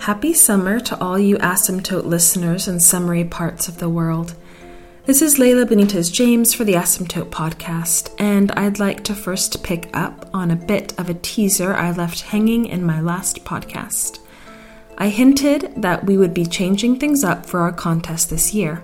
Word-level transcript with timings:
Happy 0.00 0.34
summer 0.34 0.80
to 0.80 1.00
all 1.00 1.18
you 1.18 1.38
asymptote 1.38 2.04
listeners 2.04 2.68
in 2.68 2.78
summary 2.78 3.24
parts 3.24 3.68
of 3.68 3.78
the 3.78 3.88
world. 3.88 4.34
This 5.06 5.22
is 5.22 5.38
Layla 5.38 5.64
Benitez 5.64 6.12
James 6.12 6.52
for 6.52 6.64
the 6.64 6.74
Asymptote 6.74 7.30
podcast, 7.30 8.14
and 8.18 8.52
I'd 8.52 8.78
like 8.78 9.02
to 9.04 9.14
first 9.14 9.62
pick 9.62 9.88
up 9.94 10.28
on 10.34 10.50
a 10.50 10.56
bit 10.56 10.98
of 10.98 11.08
a 11.08 11.14
teaser 11.14 11.74
I 11.74 11.90
left 11.92 12.20
hanging 12.20 12.66
in 12.66 12.84
my 12.84 13.00
last 13.00 13.44
podcast. 13.44 14.18
I 14.98 15.08
hinted 15.08 15.72
that 15.76 16.04
we 16.04 16.18
would 16.18 16.34
be 16.34 16.44
changing 16.44 16.98
things 16.98 17.24
up 17.24 17.46
for 17.46 17.60
our 17.60 17.72
contest 17.72 18.28
this 18.28 18.52
year, 18.52 18.82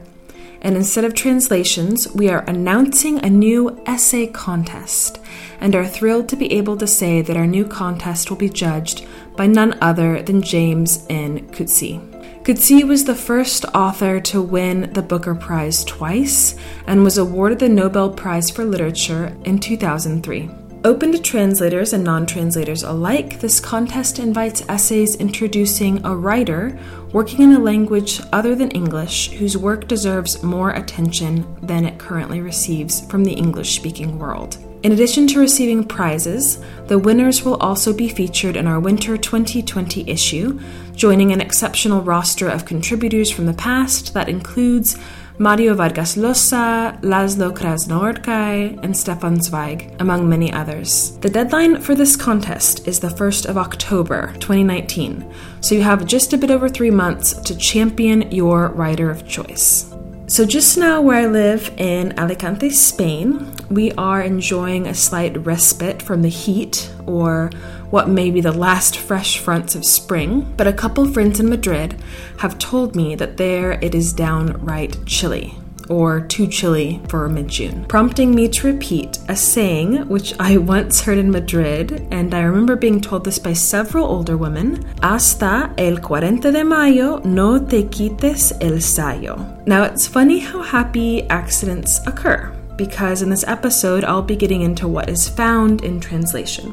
and 0.63 0.75
instead 0.75 1.05
of 1.05 1.15
translations, 1.15 2.11
we 2.15 2.31
are 2.31 2.45
announcing 2.47 3.23
a 3.23 3.31
new 3.31 3.79
essay 3.85 4.27
contest, 4.27 5.21
and 5.61 5.75
are 5.75 5.87
thrilled 5.87 6.31
to 6.31 6.37
be 6.37 6.53
able 6.53 6.79
to 6.79 6.87
say 6.87 7.21
that 7.21 7.37
our 7.37 7.47
new 7.47 7.67
contest 7.67 8.31
will 8.31 8.39
be 8.39 8.49
judged 8.49 9.07
by 9.37 9.47
none 9.47 9.79
other 9.81 10.23
than 10.23 10.43
J. 10.43 10.73
M. 10.73 10.85
Coetzee. 10.85 12.01
Coetzee 12.43 12.85
was 12.85 13.05
the 13.05 13.15
first 13.15 13.65
author 13.75 14.19
to 14.21 14.41
win 14.41 14.93
the 14.93 15.03
Booker 15.03 15.35
Prize 15.35 15.85
twice 15.85 16.57
and 16.87 17.05
was 17.05 17.19
awarded 17.19 17.59
the 17.59 17.69
Nobel 17.69 18.11
Prize 18.11 18.51
for 18.51 18.65
Literature 18.65 19.37
in 19.45 19.59
2003. 19.59 20.49
Open 20.83 21.13
to 21.13 21.21
translators 21.21 21.93
and 21.93 22.03
non 22.03 22.25
translators 22.25 22.83
alike, 22.83 23.39
this 23.39 23.61
contest 23.61 24.19
invites 24.19 24.63
essays 24.71 25.17
introducing 25.17 26.03
a 26.07 26.17
writer 26.17 26.79
working 27.13 27.43
in 27.43 27.53
a 27.53 27.59
language 27.59 28.23
other 28.33 28.55
than 28.55 28.71
English 28.71 29.33
whose 29.33 29.59
work 29.59 29.87
deserves 29.87 30.43
more 30.43 30.71
attention 30.71 31.45
than 31.61 31.85
it 31.85 31.99
currently 31.99 32.41
receives 32.41 33.03
from 33.11 33.25
the 33.25 33.33
English 33.33 33.77
speaking 33.77 34.19
world. 34.19 34.57
In 34.83 34.93
addition 34.93 35.27
to 35.29 35.41
receiving 35.41 35.85
prizes, 35.85 36.59
the 36.87 36.99
winners 36.99 37.45
will 37.45 37.57
also 37.57 37.93
be 37.93 38.09
featured 38.09 38.57
in 38.57 38.67
our 38.67 38.81
Winter 38.81 39.19
2020 39.19 40.09
issue, 40.09 40.59
joining 40.95 41.33
an 41.33 41.41
exceptional 41.43 42.01
roster 42.01 42.49
of 42.49 42.65
contributors 42.65 43.31
from 43.31 43.45
the 43.45 43.53
past 43.53 44.15
that 44.15 44.31
includes 44.31 44.97
Mario 45.37 45.75
Vargas 45.75 46.17
Llosa, 46.17 46.99
Laszlo 47.03 47.53
Krasznahorkai, 47.53 48.83
and 48.83 48.97
Stefan 48.97 49.43
Zweig, 49.43 49.95
among 49.99 50.27
many 50.27 50.51
others. 50.51 51.19
The 51.19 51.29
deadline 51.29 51.79
for 51.81 51.95
this 51.95 52.17
contest 52.17 52.89
is 52.89 53.01
the 53.01 53.09
1st 53.09 53.51
of 53.51 53.59
October 53.59 54.33
2019, 54.41 55.31
so 55.61 55.75
you 55.75 55.83
have 55.83 56.07
just 56.07 56.33
a 56.33 56.39
bit 56.39 56.51
over 56.51 56.71
three 56.71 56.91
months 56.91 57.35
to 57.35 57.57
champion 57.57 58.31
your 58.31 58.69
writer 58.69 59.11
of 59.11 59.29
choice. 59.29 59.90
So, 60.31 60.45
just 60.45 60.79
now, 60.79 61.03
where 61.03 61.17
I 61.17 61.27
live 61.27 61.75
in 61.77 62.17
Alicante, 62.17 62.71
Spain, 62.71 63.53
we 63.69 63.91
are 63.99 64.23
enjoying 64.23 64.87
a 64.87 64.95
slight 64.95 65.45
respite 65.45 66.01
from 66.01 66.23
the 66.23 66.29
heat 66.29 66.89
or 67.05 67.51
what 67.91 68.09
may 68.09 68.31
be 68.31 68.41
the 68.41 68.53
last 68.53 68.97
fresh 68.97 69.39
fronts 69.39 69.75
of 69.75 69.85
spring. 69.85 70.55
But 70.57 70.69
a 70.69 70.73
couple 70.73 71.13
friends 71.13 71.41
in 71.41 71.49
Madrid 71.49 72.01
have 72.39 72.61
told 72.61 72.95
me 72.95 73.17
that 73.17 73.39
there 73.39 73.73
it 73.83 73.93
is 73.93 74.13
downright 74.13 75.05
chilly 75.05 75.60
or 75.91 76.21
too 76.21 76.47
chilly 76.47 77.01
for 77.09 77.29
mid 77.29 77.49
June, 77.49 77.85
prompting 77.87 78.35
me 78.35 78.49
to 78.49 78.73
repeat 78.73 79.19
a 79.29 79.37
saying 79.37 80.09
which 80.09 80.35
I 80.39 80.57
once 80.77 81.01
heard 81.01 81.19
in 81.19 81.31
Madrid, 81.31 82.07
and 82.11 82.33
I 82.33 82.43
remember 82.43 82.77
being 82.77 83.01
told 83.01 83.25
this 83.25 83.39
by 83.39 83.53
several 83.53 84.07
older 84.07 84.37
women 84.37 84.85
Hasta 85.03 85.73
el 85.77 85.97
40 85.97 86.53
de 86.53 86.65
mayo 86.65 87.19
no 87.25 87.59
te 87.59 87.85
quites 87.85 88.53
el 88.61 88.81
sayo. 88.81 89.67
Now, 89.67 89.85
it's 89.85 90.07
funny 90.07 90.39
how 90.39 90.63
happy 90.63 91.29
accidents 91.29 92.01
occur, 92.07 92.53
because 92.77 93.23
in 93.23 93.31
this 93.31 93.45
episode, 93.47 94.05
I'll 94.05 94.23
be 94.23 94.37
getting 94.37 94.63
into 94.63 94.89
what 94.89 95.11
is 95.11 95.29
found 95.29 95.83
in 95.83 96.01
translation 96.01 96.73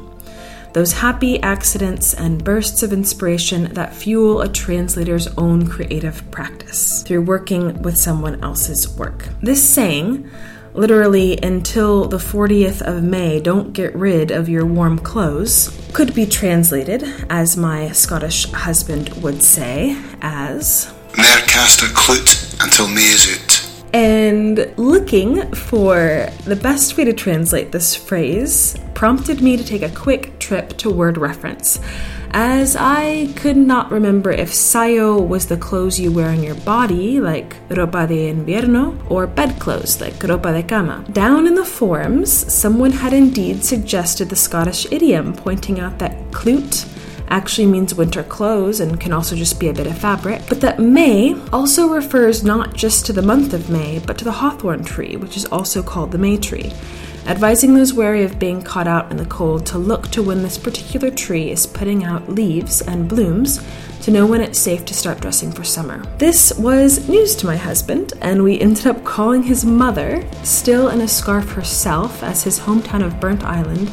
those 0.72 0.92
happy 0.92 1.40
accidents 1.42 2.14
and 2.14 2.42
bursts 2.44 2.82
of 2.82 2.92
inspiration 2.92 3.72
that 3.74 3.94
fuel 3.94 4.40
a 4.40 4.48
translator's 4.48 5.26
own 5.38 5.66
creative 5.68 6.28
practice 6.30 7.02
through 7.02 7.22
working 7.22 7.82
with 7.82 7.96
someone 7.96 8.42
else's 8.42 8.88
work. 8.96 9.28
This 9.42 9.62
saying, 9.62 10.30
literally 10.74 11.38
until 11.42 12.04
the 12.06 12.18
40th 12.18 12.82
of 12.82 13.02
May, 13.02 13.40
don't 13.40 13.72
get 13.72 13.94
rid 13.94 14.30
of 14.30 14.48
your 14.48 14.66
warm 14.66 14.98
clothes, 14.98 15.76
could 15.92 16.14
be 16.14 16.26
translated, 16.26 17.02
as 17.30 17.56
my 17.56 17.90
Scottish 17.92 18.50
husband 18.52 19.10
would 19.22 19.42
say, 19.42 19.96
as 20.20 20.92
Mer 21.16 21.40
cast 21.48 21.82
a 21.82 21.92
clut 21.94 22.54
until 22.60 22.86
May 22.86 23.00
is 23.00 23.26
out. 23.32 23.57
And 23.92 24.72
looking 24.76 25.50
for 25.54 26.28
the 26.44 26.56
best 26.56 26.96
way 26.96 27.04
to 27.04 27.12
translate 27.12 27.72
this 27.72 27.96
phrase 27.96 28.76
prompted 28.94 29.40
me 29.40 29.56
to 29.56 29.64
take 29.64 29.82
a 29.82 29.88
quick 29.88 30.38
trip 30.38 30.76
to 30.76 30.90
word 30.90 31.16
reference, 31.16 31.80
as 32.32 32.76
I 32.76 33.32
could 33.36 33.56
not 33.56 33.90
remember 33.90 34.30
if 34.30 34.50
sayo 34.50 35.26
was 35.26 35.46
the 35.46 35.56
clothes 35.56 35.98
you 35.98 36.12
wear 36.12 36.28
on 36.28 36.42
your 36.42 36.56
body, 36.56 37.20
like 37.20 37.56
ropa 37.68 38.06
de 38.06 38.32
invierno, 38.32 38.98
or 39.10 39.26
bedclothes, 39.26 40.00
like 40.00 40.14
ropa 40.14 40.52
de 40.52 40.62
cama. 40.62 41.04
Down 41.12 41.46
in 41.46 41.54
the 41.54 41.64
forums, 41.64 42.30
someone 42.52 42.90
had 42.90 43.12
indeed 43.12 43.64
suggested 43.64 44.28
the 44.28 44.36
Scottish 44.36 44.86
idiom, 44.90 45.32
pointing 45.32 45.80
out 45.80 45.98
that 46.00 46.30
clute 46.30 46.86
actually 47.30 47.66
means 47.66 47.94
winter 47.94 48.22
clothes 48.22 48.80
and 48.80 49.00
can 49.00 49.12
also 49.12 49.36
just 49.36 49.60
be 49.60 49.68
a 49.68 49.72
bit 49.72 49.86
of 49.86 49.98
fabric, 49.98 50.42
but 50.48 50.60
that 50.60 50.78
May 50.80 51.40
also 51.52 51.88
refers 51.88 52.44
not 52.44 52.74
just 52.74 53.06
to 53.06 53.12
the 53.12 53.22
month 53.22 53.52
of 53.52 53.70
May, 53.70 53.98
but 53.98 54.18
to 54.18 54.24
the 54.24 54.32
hawthorn 54.32 54.84
tree, 54.84 55.16
which 55.16 55.36
is 55.36 55.44
also 55.46 55.82
called 55.82 56.12
the 56.12 56.18
May 56.18 56.36
tree 56.36 56.72
advising 57.28 57.74
those 57.74 57.92
wary 57.92 58.24
of 58.24 58.38
being 58.38 58.62
caught 58.62 58.88
out 58.88 59.10
in 59.10 59.18
the 59.18 59.26
cold 59.26 59.66
to 59.66 59.76
look 59.76 60.08
to 60.08 60.22
when 60.22 60.42
this 60.42 60.56
particular 60.56 61.10
tree 61.10 61.50
is 61.50 61.66
putting 61.66 62.02
out 62.02 62.26
leaves 62.28 62.80
and 62.80 63.06
blooms 63.06 63.60
to 64.00 64.10
know 64.10 64.24
when 64.24 64.40
it's 64.40 64.58
safe 64.58 64.84
to 64.86 64.94
start 64.94 65.20
dressing 65.20 65.52
for 65.52 65.62
summer. 65.62 66.02
This 66.16 66.56
was 66.58 67.06
news 67.06 67.36
to 67.36 67.46
my 67.46 67.56
husband, 67.56 68.14
and 68.22 68.42
we 68.42 68.58
ended 68.58 68.86
up 68.86 69.04
calling 69.04 69.42
his 69.42 69.64
mother, 69.64 70.24
still 70.42 70.88
in 70.88 71.02
a 71.02 71.08
scarf 71.08 71.50
herself, 71.52 72.22
as 72.22 72.44
his 72.44 72.60
hometown 72.60 73.04
of 73.04 73.14
Burntisland 73.14 73.90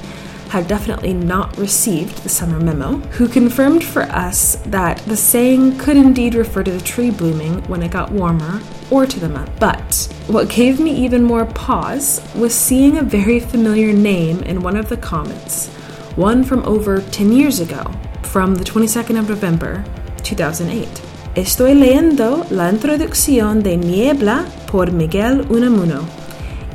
had 0.55 0.69
definitely 0.69 1.13
not 1.13 1.57
received 1.57 2.23
the 2.23 2.29
summer 2.29 2.57
memo, 2.61 2.95
who 3.17 3.27
confirmed 3.27 3.83
for 3.83 4.03
us 4.03 4.55
that 4.67 4.97
the 4.99 5.17
saying 5.17 5.77
could 5.77 5.97
indeed 5.97 6.33
refer 6.33 6.63
to 6.63 6.71
the 6.71 6.79
tree 6.79 7.11
blooming 7.11 7.61
when 7.67 7.83
it 7.83 7.91
got 7.91 8.09
warmer 8.09 8.61
or 8.89 9.05
to 9.05 9.19
the 9.19 9.27
month. 9.27 9.51
But 9.59 10.07
what 10.27 10.47
gave 10.47 10.79
me 10.79 10.91
even 10.91 11.25
more 11.25 11.45
pause 11.45 12.21
was 12.35 12.55
seeing 12.55 12.97
a 12.97 13.03
very 13.03 13.41
familiar 13.41 13.91
name 13.91 14.43
in 14.43 14.61
one 14.61 14.77
of 14.77 14.87
the 14.87 14.95
comments, 14.95 15.67
one 16.15 16.41
from 16.41 16.63
over 16.63 17.01
10 17.01 17.33
years 17.33 17.59
ago, 17.59 17.91
from 18.23 18.55
the 18.55 18.63
22nd 18.63 19.19
of 19.19 19.27
November 19.27 19.83
2008. 20.23 20.87
Estoy 21.35 21.73
leyendo 21.73 22.49
la 22.49 22.69
introducción 22.69 23.61
de 23.61 23.75
Niebla 23.75 24.45
por 24.67 24.93
Miguel 24.93 25.41
Unamuno 25.49 26.07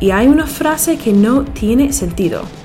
y 0.00 0.10
hay 0.10 0.28
una 0.28 0.46
frase 0.46 0.98
que 0.98 1.14
no 1.14 1.44
tiene 1.44 1.94
sentido. 1.94 2.59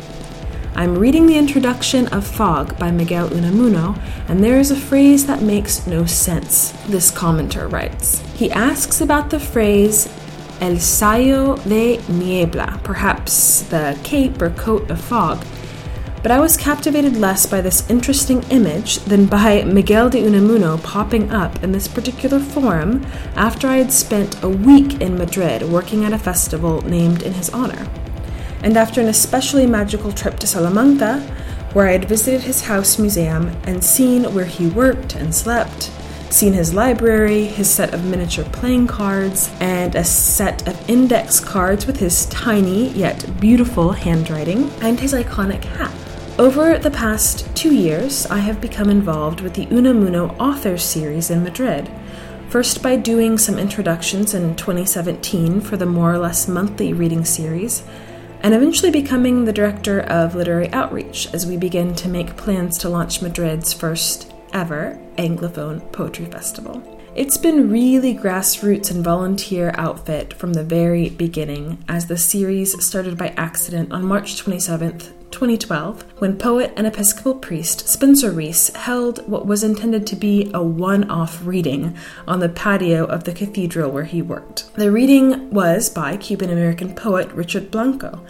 I'm 0.78 0.98
reading 0.98 1.26
the 1.26 1.38
introduction 1.38 2.08
of 2.10 2.28
Fog 2.28 2.78
by 2.78 2.92
Miguel 2.92 3.30
Unamuno, 3.30 3.98
and 4.28 4.44
there 4.44 4.60
is 4.60 4.72
a 4.72 4.76
phrase 4.76 5.26
that 5.26 5.42
makes 5.42 5.88
no 5.88 6.06
sense, 6.06 6.74
this 6.88 7.10
commenter 7.10 7.72
writes. 7.72 8.20
He 8.34 8.52
asks 8.52 9.00
about 9.00 9.30
the 9.30 9.40
phrase 9.40 10.14
El 10.60 10.76
sayo 10.76 11.64
de 11.64 12.02
niebla, 12.12 12.82
perhaps 12.84 13.62
the 13.62 13.98
cape 14.04 14.42
or 14.42 14.50
coat 14.50 14.92
of 14.92 15.00
fog, 15.00 15.46
but 16.22 16.30
I 16.30 16.42
was 16.42 16.58
captivated 16.58 17.16
less 17.16 17.46
by 17.46 17.62
this 17.62 17.90
interesting 17.90 18.44
image 18.50 18.98
than 19.06 19.28
by 19.28 19.64
Miguel 19.64 20.10
de 20.10 20.24
Unamuno 20.24 20.84
popping 20.84 21.32
up 21.32 21.64
in 21.64 21.72
this 21.72 21.88
particular 21.88 22.42
forum 22.42 23.06
after 23.38 23.70
I 23.70 23.78
had 23.78 23.94
spent 23.94 24.44
a 24.44 24.50
week 24.50 25.00
in 25.00 25.18
Madrid 25.18 25.62
working 25.64 26.04
at 26.04 26.12
a 26.12 26.20
festival 26.20 26.82
named 26.82 27.24
in 27.24 27.32
his 27.32 27.50
honor 27.52 27.88
and 28.62 28.78
after 28.78 29.02
an 29.02 29.08
especially 29.08 29.66
magical 29.66 30.12
trip 30.12 30.40
to 30.40 30.48
Salamanca, 30.48 31.20
where 31.74 31.88
I 31.88 31.94
had 31.94 32.06
visited 32.06 32.42
his 32.42 32.62
house 32.62 32.98
museum 32.98 33.50
and 33.64 33.84
seen 33.84 34.34
where 34.34 34.46
he 34.46 34.68
worked 34.68 35.16
and 35.16 35.36
slept, 35.36 35.92
seen 36.30 36.54
his 36.54 36.74
library, 36.74 37.46
his 37.46 37.70
set 37.70 37.94
of 37.94 38.06
miniature 38.06 38.46
playing 38.46 38.88
cards, 38.88 39.52
and 39.60 39.96
a 39.96 40.04
set 40.04 40.68
of 40.68 40.90
index 40.90 41.40
cards 41.40 41.86
with 41.86 41.98
his 41.98 42.26
tiny 42.28 42.90
yet 42.90 43.40
beautiful 43.40 43.92
handwriting, 43.92 44.70
and 44.82 45.00
his 45.00 45.14
iconic 45.14 45.64
hat. 45.64 45.94
Over 46.38 46.78
the 46.78 46.92
past 46.92 47.54
two 47.56 47.74
years, 47.74 48.26
I 48.26 48.40
have 48.40 48.60
become 48.60 48.90
involved 48.90 49.40
with 49.40 49.54
the 49.54 49.68
Unamuno 49.68 50.38
Authors 50.38 50.84
Series 50.84 51.30
in 51.30 51.44
Madrid. 51.44 51.90
First, 52.50 52.84
by 52.84 52.96
doing 52.98 53.38
some 53.38 53.58
introductions 53.58 54.34
in 54.34 54.56
2017 54.56 55.62
for 55.62 55.78
the 55.78 55.86
more 55.86 56.14
or 56.14 56.18
less 56.18 56.48
monthly 56.48 56.94
reading 56.94 57.24
series, 57.26 57.84
and 58.46 58.54
eventually 58.54 58.92
becoming 58.92 59.44
the 59.44 59.52
director 59.52 60.02
of 60.02 60.36
literary 60.36 60.72
outreach 60.72 61.28
as 61.34 61.48
we 61.48 61.58
begin 61.58 61.96
to 61.96 62.08
make 62.08 62.38
plans 62.38 62.78
to 62.78 62.88
launch 62.88 63.20
Madrid's 63.20 63.74
first 63.74 64.32
ever 64.54 65.00
Anglophone 65.18 65.92
Poetry 65.92 66.26
Festival. 66.26 66.80
It's 67.16 67.38
been 67.38 67.72
really 67.72 68.14
grassroots 68.14 68.92
and 68.92 69.04
volunteer 69.04 69.74
outfit 69.80 70.32
from 70.32 70.54
the 70.54 70.64
very 70.64 71.10
beginning, 71.10 71.84
as 71.88 72.06
the 72.06 72.20
series 72.20 72.86
started 72.86 73.18
by 73.18 73.30
accident 73.30 73.92
on 73.92 74.06
March 74.06 74.36
27th, 74.36 75.12
2012, 75.36 76.04
when 76.20 76.38
poet 76.38 76.72
and 76.78 76.88
Episcopal 76.88 77.36
priest 77.36 77.90
Spencer 77.90 78.32
Reece 78.32 78.70
held 78.70 79.28
what 79.28 79.46
was 79.46 79.66
intended 79.66 80.08
to 80.08 80.16
be 80.16 80.50
a 80.54 80.64
one 80.64 81.10
off 81.10 81.46
reading 81.46 81.98
on 82.26 82.40
the 82.40 82.48
patio 82.48 83.04
of 83.04 83.26
the 83.26 83.34
cathedral 83.34 83.92
where 83.92 84.06
he 84.06 84.22
worked. 84.22 84.74
The 84.76 84.92
reading 84.92 85.50
was 85.50 85.90
by 85.90 86.16
Cuban 86.16 86.50
American 86.50 86.96
poet 86.96 87.30
Richard 87.34 87.70
Blanco 87.70 88.26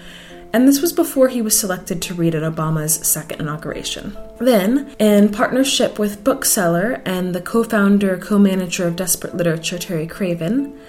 and 0.56 0.68
this 0.70 0.82
was 0.82 0.94
before 0.94 1.28
he 1.28 1.42
was 1.42 1.60
selected 1.60 2.02
to 2.02 2.14
read 2.14 2.34
at 2.34 2.42
Obama's 2.42 2.94
second 3.06 3.42
inauguration. 3.42 4.16
Then, 4.40 4.96
in 5.00 5.28
partnership 5.28 6.00
with 6.00 6.24
bookseller 6.24 7.02
and 7.04 7.36
the 7.36 7.42
co 7.42 7.66
founder, 7.66 8.16
co 8.16 8.40
manager 8.40 8.88
of 8.88 8.96
Desperate 8.96 9.36
Literature, 9.36 9.78
Terry 9.78 10.08
Craven, 10.08 10.80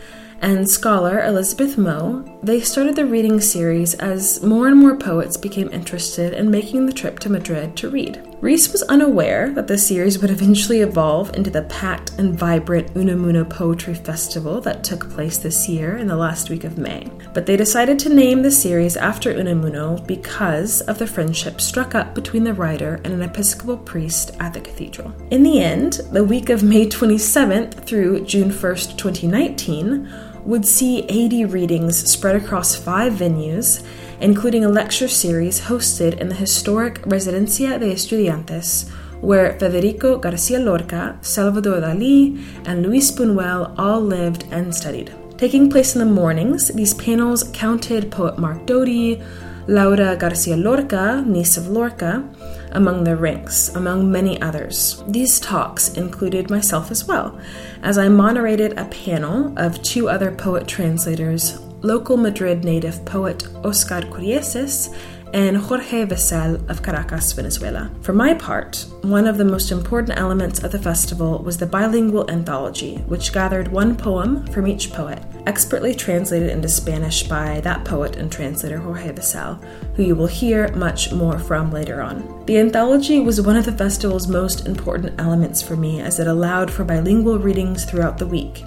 and 0.41 0.69
scholar 0.69 1.25
Elizabeth 1.25 1.79
Moe, 1.79 2.25
they 2.43 2.61
started 2.61 2.95
the 2.97 3.07
reading 3.07 3.41
series 3.41 3.95
as 3.95 4.43
more 4.43 4.69
and 4.69 4.77
more 4.77 4.97
poets 4.97 5.37
became 5.37 5.71
interested 5.71 6.33
in 6.33 6.51
making 6.51 6.87
the 6.87 6.93
trip 6.93 7.19
to 7.21 7.31
Madrid 7.31 7.77
to 7.77 7.91
read. 7.91 8.23
Reece 8.41 8.71
was 8.71 8.83
unaware 8.83 9.51
that 9.55 9.67
the 9.67 9.79
series 9.79 10.19
would 10.19 10.31
eventually 10.31 10.81
evolve 10.81 11.35
into 11.35 11.51
the 11.51 11.63
packed 11.63 12.13
and 12.19 12.39
vibrant 12.39 12.93
Unamuno 12.95 13.49
Poetry 13.49 13.95
Festival 13.95 14.61
that 14.61 14.85
took 14.85 15.11
place 15.11 15.39
this 15.39 15.69
year 15.69 15.97
in 15.97 16.07
the 16.07 16.17
last 16.17 16.51
week 16.51 16.65
of 16.65 16.77
May. 16.77 17.11
But 17.33 17.47
they 17.47 17.57
decided 17.57 17.99
to 18.01 18.15
name 18.15 18.43
the 18.43 18.51
series 18.51 18.97
after 18.97 19.33
Unamuno 19.33 20.07
because 20.07 20.83
of 20.83 20.99
the 20.99 21.07
friendship 21.07 21.63
struck 21.63 21.95
up 21.95 22.15
between 22.15 22.45
the 22.45 22.55
writer 22.55 23.01
and 23.05 23.15
an 23.15 23.23
Episcopal 23.23 23.79
priest 23.79 24.37
at 24.39 24.53
the 24.53 24.61
cathedral. 24.61 25.15
In 25.31 25.43
the 25.43 25.63
end, 25.63 25.95
the 26.13 26.23
week 26.23 26.51
of 26.51 26.63
May 26.63 26.87
27th 26.87 27.87
through 27.87 28.27
June 28.27 28.51
1st, 28.51 28.99
2019, 28.99 30.26
would 30.47 30.65
see 30.65 31.05
80 31.09 31.45
readings 31.47 32.11
spread 32.11 32.37
across 32.37 32.77
five 32.77 33.13
venues, 33.13 33.85
including 34.21 34.65
a 34.65 34.69
lecture 34.69 35.09
series 35.09 35.61
hosted 35.63 36.19
in 36.19 36.29
the 36.29 36.35
historic 36.35 37.03
Residencia 37.03 37.79
de 37.79 37.93
Estudiantes, 37.93 38.89
where 39.21 39.59
Federico 39.59 40.19
Garcia 40.19 40.61
Lorca, 40.61 41.19
Salvador 41.21 41.81
Dali, 41.81 42.41
and 42.65 42.83
Luis 42.83 43.11
Buñuel 43.11 43.75
all 43.77 44.01
lived 44.01 44.45
and 44.53 44.75
studied. 44.75 45.13
Taking 45.37 45.69
place 45.69 45.95
in 45.95 45.99
the 45.99 46.15
mornings, 46.15 46.69
these 46.69 46.95
panels 46.95 47.45
counted 47.53 48.11
poet 48.11 48.39
Mark 48.39 48.65
Doty, 48.67 49.21
Laura 49.67 50.17
Garcia 50.17 50.57
Lorca, 50.57 51.25
niece 51.27 51.57
of 51.57 51.69
Lorca, 51.69 52.25
among 52.73 53.05
their 53.05 53.17
ranks, 53.17 53.75
among 53.75 54.11
many 54.11 54.41
others. 54.43 55.03
These 55.09 55.41
talks 55.41 55.95
included 55.95 56.51
myself 56.51 56.91
as 56.91 57.07
well, 57.07 57.39
as 57.83 57.99
I 57.99 58.09
moderated 58.09 58.79
a 58.79 58.87
panel 58.87 59.53
of 59.59 59.83
two 59.83 60.09
other 60.09 60.31
poet 60.31 60.67
translators 60.67 61.61
local 61.83 62.17
Madrid 62.17 62.65
native 62.65 63.05
poet 63.05 63.47
Oscar 63.65 64.03
Curieses 64.03 64.91
and 65.33 65.57
Jorge 65.57 66.05
Vessel 66.05 66.55
of 66.71 66.83
Caracas, 66.83 67.33
Venezuela. 67.33 67.91
For 68.01 68.13
my 68.13 68.35
part, 68.35 68.87
one 69.03 69.27
of 69.27 69.39
the 69.39 69.45
most 69.45 69.71
important 69.71 70.19
elements 70.19 70.63
of 70.65 70.73
the 70.73 70.79
festival 70.79 71.39
was 71.43 71.59
the 71.59 71.67
bilingual 71.67 72.31
anthology, 72.31 72.97
which 73.07 73.33
gathered 73.33 73.69
one 73.69 73.97
poem 73.97 74.47
from 74.47 74.67
each 74.67 74.93
poet, 74.93 75.23
expertly 75.47 75.95
translated 75.95 76.51
into 76.51 76.69
Spanish 76.69 77.23
by 77.23 77.61
that 77.61 77.85
poet 77.85 78.17
and 78.17 78.31
translator 78.31 78.79
Jorge 78.79 79.13
Vessel, 79.13 79.55
who 79.95 80.03
you 80.03 80.15
will 80.15 80.27
hear 80.27 80.69
much 80.75 81.13
more 81.13 81.39
from 81.39 81.71
later 81.71 82.03
on. 82.03 82.45
The 82.47 82.59
anthology 82.59 83.21
was 83.21 83.41
one 83.41 83.57
of 83.57 83.65
the 83.65 83.73
festival's 83.73 84.29
most 84.29 84.67
important 84.67 85.19
elements 85.21 85.63
for 85.63 85.77
me 85.77 86.01
as 86.01 86.19
it 86.19 86.27
allowed 86.27 86.71
for 86.71 86.85
bilingual 86.85 87.39
readings 87.39 87.85
throughout 87.85 88.19
the 88.19 88.27
week 88.27 88.65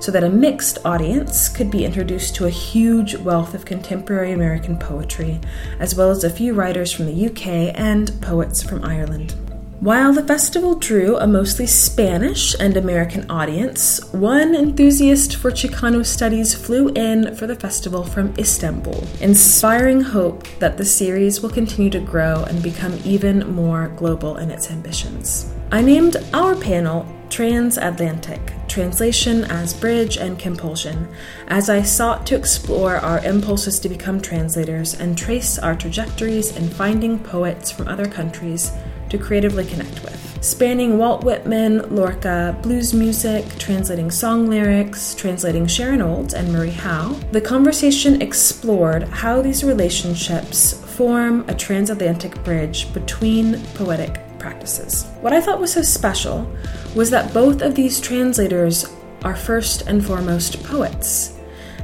so 0.00 0.12
that 0.12 0.24
a 0.24 0.28
mixed 0.28 0.78
audience 0.84 1.48
could 1.48 1.70
be 1.70 1.84
introduced 1.84 2.34
to 2.36 2.46
a 2.46 2.50
huge 2.50 3.16
wealth 3.16 3.54
of 3.54 3.64
contemporary 3.64 4.32
American 4.32 4.78
poetry, 4.78 5.40
as 5.80 5.94
well 5.94 6.10
as 6.10 6.24
a 6.24 6.30
few 6.30 6.54
writers 6.54 6.92
from 6.92 7.06
the 7.06 7.26
UK 7.26 7.74
and 7.74 8.20
poets 8.20 8.62
from 8.62 8.84
Ireland. 8.84 9.34
While 9.80 10.12
the 10.12 10.24
festival 10.24 10.74
drew 10.74 11.16
a 11.18 11.28
mostly 11.28 11.68
Spanish 11.68 12.52
and 12.58 12.76
American 12.76 13.30
audience, 13.30 14.02
one 14.12 14.56
enthusiast 14.56 15.36
for 15.36 15.52
Chicano 15.52 16.04
studies 16.04 16.52
flew 16.52 16.88
in 16.88 17.36
for 17.36 17.46
the 17.46 17.54
festival 17.54 18.02
from 18.02 18.34
Istanbul, 18.36 19.06
inspiring 19.20 20.00
hope 20.00 20.48
that 20.58 20.78
the 20.78 20.84
series 20.84 21.40
will 21.40 21.50
continue 21.50 21.90
to 21.90 22.00
grow 22.00 22.42
and 22.48 22.60
become 22.60 22.98
even 23.04 23.54
more 23.54 23.86
global 23.94 24.38
in 24.38 24.50
its 24.50 24.68
ambitions. 24.72 25.54
I 25.70 25.80
named 25.80 26.16
our 26.34 26.56
panel 26.56 27.06
Transatlantic 27.30 28.40
Translation 28.66 29.44
as 29.44 29.74
Bridge 29.74 30.16
and 30.16 30.36
Compulsion, 30.40 31.06
as 31.46 31.70
I 31.70 31.82
sought 31.82 32.26
to 32.26 32.36
explore 32.36 32.96
our 32.96 33.24
impulses 33.24 33.78
to 33.80 33.88
become 33.88 34.20
translators 34.20 34.94
and 34.94 35.16
trace 35.16 35.56
our 35.56 35.76
trajectories 35.76 36.56
in 36.56 36.68
finding 36.68 37.20
poets 37.20 37.70
from 37.70 37.86
other 37.86 38.06
countries 38.06 38.72
to 39.10 39.18
creatively 39.18 39.64
connect 39.64 40.02
with. 40.02 40.18
Spanning 40.40 40.98
Walt 40.98 41.24
Whitman, 41.24 41.94
Lorca, 41.94 42.56
blues 42.62 42.94
music, 42.94 43.44
translating 43.58 44.10
song 44.10 44.48
lyrics, 44.48 45.14
translating 45.14 45.66
Sharon 45.66 46.00
Olds 46.00 46.32
and 46.32 46.52
Marie 46.52 46.70
Howe, 46.70 47.14
the 47.32 47.40
conversation 47.40 48.22
explored 48.22 49.02
how 49.04 49.42
these 49.42 49.64
relationships 49.64 50.74
form 50.96 51.44
a 51.48 51.54
transatlantic 51.54 52.42
bridge 52.44 52.92
between 52.92 53.60
poetic 53.74 54.20
practices. 54.38 55.06
What 55.20 55.32
I 55.32 55.40
thought 55.40 55.60
was 55.60 55.72
so 55.72 55.82
special 55.82 56.48
was 56.94 57.10
that 57.10 57.34
both 57.34 57.60
of 57.60 57.74
these 57.74 58.00
translators 58.00 58.86
are 59.24 59.36
first 59.36 59.82
and 59.88 60.04
foremost 60.04 60.62
poets. 60.62 61.34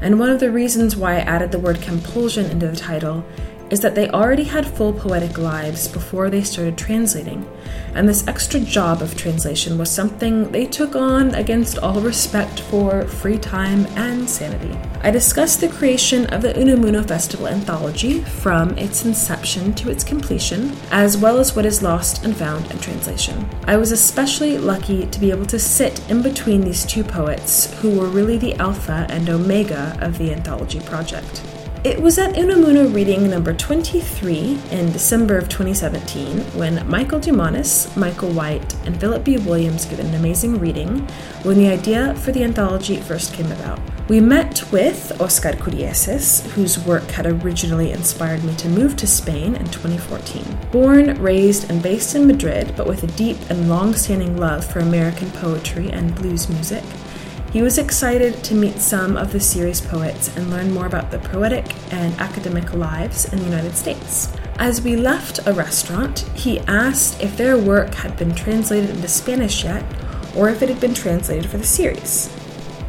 And 0.01 0.19
one 0.19 0.31
of 0.31 0.41
the 0.41 0.51
reasons 0.51 0.97
why 0.97 1.15
I 1.15 1.21
added 1.21 1.51
the 1.51 1.59
word 1.59 1.81
compulsion 1.81 2.51
into 2.51 2.69
the 2.69 2.77
title 2.77 3.25
is 3.75 3.81
that 3.81 3.97
they 3.97 4.09
already 4.11 4.45
had 4.45 4.65
full 4.65 4.93
poetic 4.93 5.37
lives 5.37 5.89
before 5.89 6.31
they 6.31 6.45
started 6.45 6.79
translating, 6.79 7.45
and 7.93 8.09
this 8.09 8.25
extra 8.29 8.61
job 8.61 9.03
of 9.03 9.17
translation 9.17 9.77
was 9.77 9.91
something 9.91 10.53
they 10.53 10.65
took 10.65 10.95
on 10.95 11.35
against 11.35 11.79
all 11.79 12.01
respect 12.01 12.61
for 12.61 13.03
free 13.03 13.37
time 13.37 13.85
and 13.97 14.31
sanity. 14.31 14.79
I 15.03 15.11
discussed 15.11 15.61
the 15.61 15.69
creation 15.69 16.27
of 16.27 16.41
the 16.41 16.53
Unamuno 16.53 17.05
Festival 17.05 17.49
anthology 17.49 18.21
from 18.21 18.79
its 18.79 19.05
inception 19.05 19.75
to 19.75 19.91
its 19.91 20.05
completion, 20.05 20.77
as 20.93 21.17
well 21.17 21.41
as 21.41 21.57
what 21.57 21.67
is 21.67 21.83
lost 21.83 22.25
and 22.25 22.37
found 22.37 22.71
in 22.71 22.79
translation. 22.79 23.45
I 23.65 23.77
was 23.77 23.91
especially 23.91 24.57
lucky 24.57 25.07
to 25.07 25.19
be 25.19 25.33
able 25.33 25.47
to 25.47 25.59
sit 25.59 26.09
in 26.09 26.23
between 26.23 26.61
these 26.61 26.87
two 26.87 27.03
poets 27.03 27.75
who 27.81 27.99
were 27.99 28.07
really 28.07 28.39
the 28.39 28.55
alpha 28.55 29.05
and 29.11 29.29
omega 29.29 29.99
of 30.01 30.17
the 30.19 30.33
anthology 30.33 30.79
project. 30.79 31.43
It 31.85 32.01
was 32.01 32.19
at 32.19 32.33
Unamuno 32.37 32.95
reading 32.95 33.29
number 33.29 33.53
23 33.53 34.59
in 34.71 34.91
December 34.91 35.37
of 35.37 35.51
2017 35.51 36.39
when 36.57 36.89
Michael 36.89 37.21
Dumanis, 37.21 37.95
Michael 37.95 38.31
White, 38.31 38.75
and 38.87 38.99
Philip 38.99 39.23
B. 39.23 39.37
Williams 39.37 39.85
gave 39.85 39.99
an 39.99 40.15
amazing 40.15 40.59
reading 40.59 41.01
when 41.43 41.59
the 41.59 41.69
idea 41.69 42.15
for 42.15 42.33
the 42.33 42.43
anthology 42.43 42.97
first 42.97 43.35
came 43.35 43.53
about. 43.53 43.79
We 44.09 44.19
met 44.19 44.65
with 44.73 45.21
Oscar 45.21 45.53
Curieses, 45.53 46.51
whose 46.55 46.79
work 46.79 47.11
had 47.11 47.27
originally 47.27 47.91
inspired 47.91 48.45
me 48.45 48.55
to 48.57 48.69
move 48.71 48.97
to 48.97 49.07
Spain 49.07 49.55
in 49.55 49.67
2014. 49.67 50.43
Born, 50.73 51.21
raised, 51.23 51.71
and 51.71 51.83
based 51.83 52.15
in 52.15 52.27
Madrid, 52.27 52.73
but 52.79 52.87
with 52.87 53.03
a 53.03 53.09
deep 53.09 53.37
and 53.51 53.69
long 53.69 53.93
standing 53.95 54.39
love 54.39 54.65
for 54.65 54.79
American 54.79 55.31
poetry 55.33 55.91
and 55.91 56.15
blues 56.15 56.49
music, 56.49 56.83
he 57.55 57.63
was 57.63 57.79
excited 57.79 58.35
to 58.43 58.53
meet 58.53 58.81
some 58.81 59.17
of 59.17 59.31
the 59.31 59.39
series 59.39 59.81
poets 59.81 60.37
and 60.37 60.51
learn 60.51 60.73
more 60.73 60.87
about 60.87 61.13
the 61.13 61.21
poetic 61.21 61.65
and 61.93 62.13
academic 62.21 62.75
lives 62.75 63.33
in 63.33 63.39
the 63.39 63.45
United 63.45 63.77
States. 63.77 64.37
As 64.57 64.83
we 64.83 64.97
left 64.97 65.39
a 65.47 65.53
restaurant, 65.53 66.19
he 66.35 66.59
asked 66.67 67.23
if 67.23 67.37
their 67.37 67.57
work 67.57 67.95
had 67.95 68.17
been 68.17 68.35
translated 68.35 68.91
into 68.91 69.07
Spanish 69.07 69.63
yet, 69.63 69.85
or 70.35 70.49
if 70.49 70.63
it 70.63 70.69
had 70.69 70.81
been 70.81 70.95
translated 70.95 71.49
for 71.49 71.59
the 71.59 71.65
series. 71.65 72.29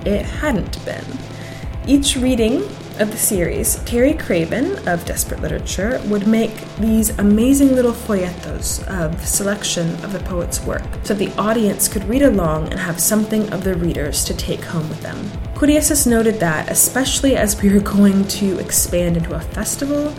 It 0.04 0.26
hadn't 0.26 0.84
been. 0.84 1.06
Each 1.86 2.16
reading 2.18 2.68
of 3.00 3.12
the 3.12 3.18
series, 3.18 3.76
Terry 3.84 4.14
Craven 4.14 4.88
of 4.88 5.06
Desperate 5.06 5.42
Literature 5.42 6.02
would 6.06 6.28
make 6.28 6.54
these 6.78 7.18
amazing 7.20 7.76
little 7.76 7.92
folletos 7.92 8.86
of 8.88 9.26
selection 9.28 9.90
of 10.04 10.14
the 10.14 10.20
poet's 10.20 10.62
work 10.64 10.84
so 11.04 11.14
the 11.14 11.34
audience 11.38 11.88
could 11.88 12.04
read 12.06 12.22
along 12.22 12.70
and 12.72 12.80
have 12.80 13.00
something 13.00 13.52
of 13.52 13.64
the 13.64 13.76
readers 13.76 14.24
to 14.26 14.34
take 14.36 14.64
home 14.64 14.88
with 14.90 15.02
them. 15.02 15.30
Curieses 15.58 16.08
noted 16.08 16.40
that, 16.40 16.70
especially 16.72 17.36
as 17.36 17.62
we 17.62 17.74
were 17.74 17.80
going 17.80 18.28
to 18.28 18.60
expand 18.60 19.18
into 19.18 19.36
a 19.36 19.40
festival, 19.40 20.14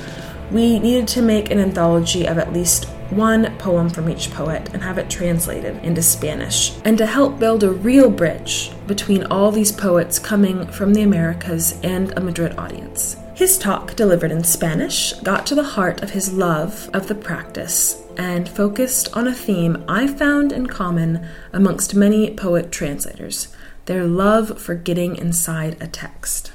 we 0.51 0.79
needed 0.79 1.09
to 1.09 1.23
make 1.23 1.51
an 1.51 1.59
anthology 1.59 2.27
of 2.27 2.39
at 2.39 2.53
least 2.53 2.89
one 3.11 3.57
poem 3.59 3.89
from 3.89 4.09
each 4.09 4.31
poet 4.31 4.69
and 4.73 4.83
have 4.83 4.99
it 4.99 5.09
translated 5.09 5.83
into 5.85 6.03
Spanish, 6.03 6.77
and 6.85 6.99
to 6.99 7.07
help 7.07 7.39
build 7.39 7.63
a 7.63 7.71
real 7.71 8.11
bridge 8.11 8.73
between 8.87 9.25
all 9.25 9.51
these 9.51 9.73
poets 9.73 10.19
coming 10.19 10.67
from 10.69 10.95
the 10.95 11.03
Americas 11.03 11.81
and 11.83 12.17
a 12.17 12.21
Madrid 12.21 12.57
audience. 12.59 13.17
His 13.35 13.59
talk, 13.59 13.95
delivered 13.97 14.31
in 14.31 14.45
Spanish, 14.45 15.13
got 15.23 15.47
to 15.47 15.55
the 15.55 15.63
heart 15.63 16.03
of 16.03 16.11
his 16.11 16.33
love 16.33 16.89
of 16.95 17.07
the 17.07 17.15
practice 17.15 18.03
and 18.17 18.49
focused 18.49 19.15
on 19.15 19.27
a 19.27 19.35
theme 19.35 19.85
I 19.87 20.07
found 20.07 20.53
in 20.53 20.67
common 20.67 21.27
amongst 21.53 21.95
many 21.95 22.35
poet 22.35 22.73
translators 22.73 23.49
their 23.85 24.05
love 24.05 24.61
for 24.61 24.75
getting 24.75 25.17
inside 25.17 25.77
a 25.81 25.87
text. 25.87 26.53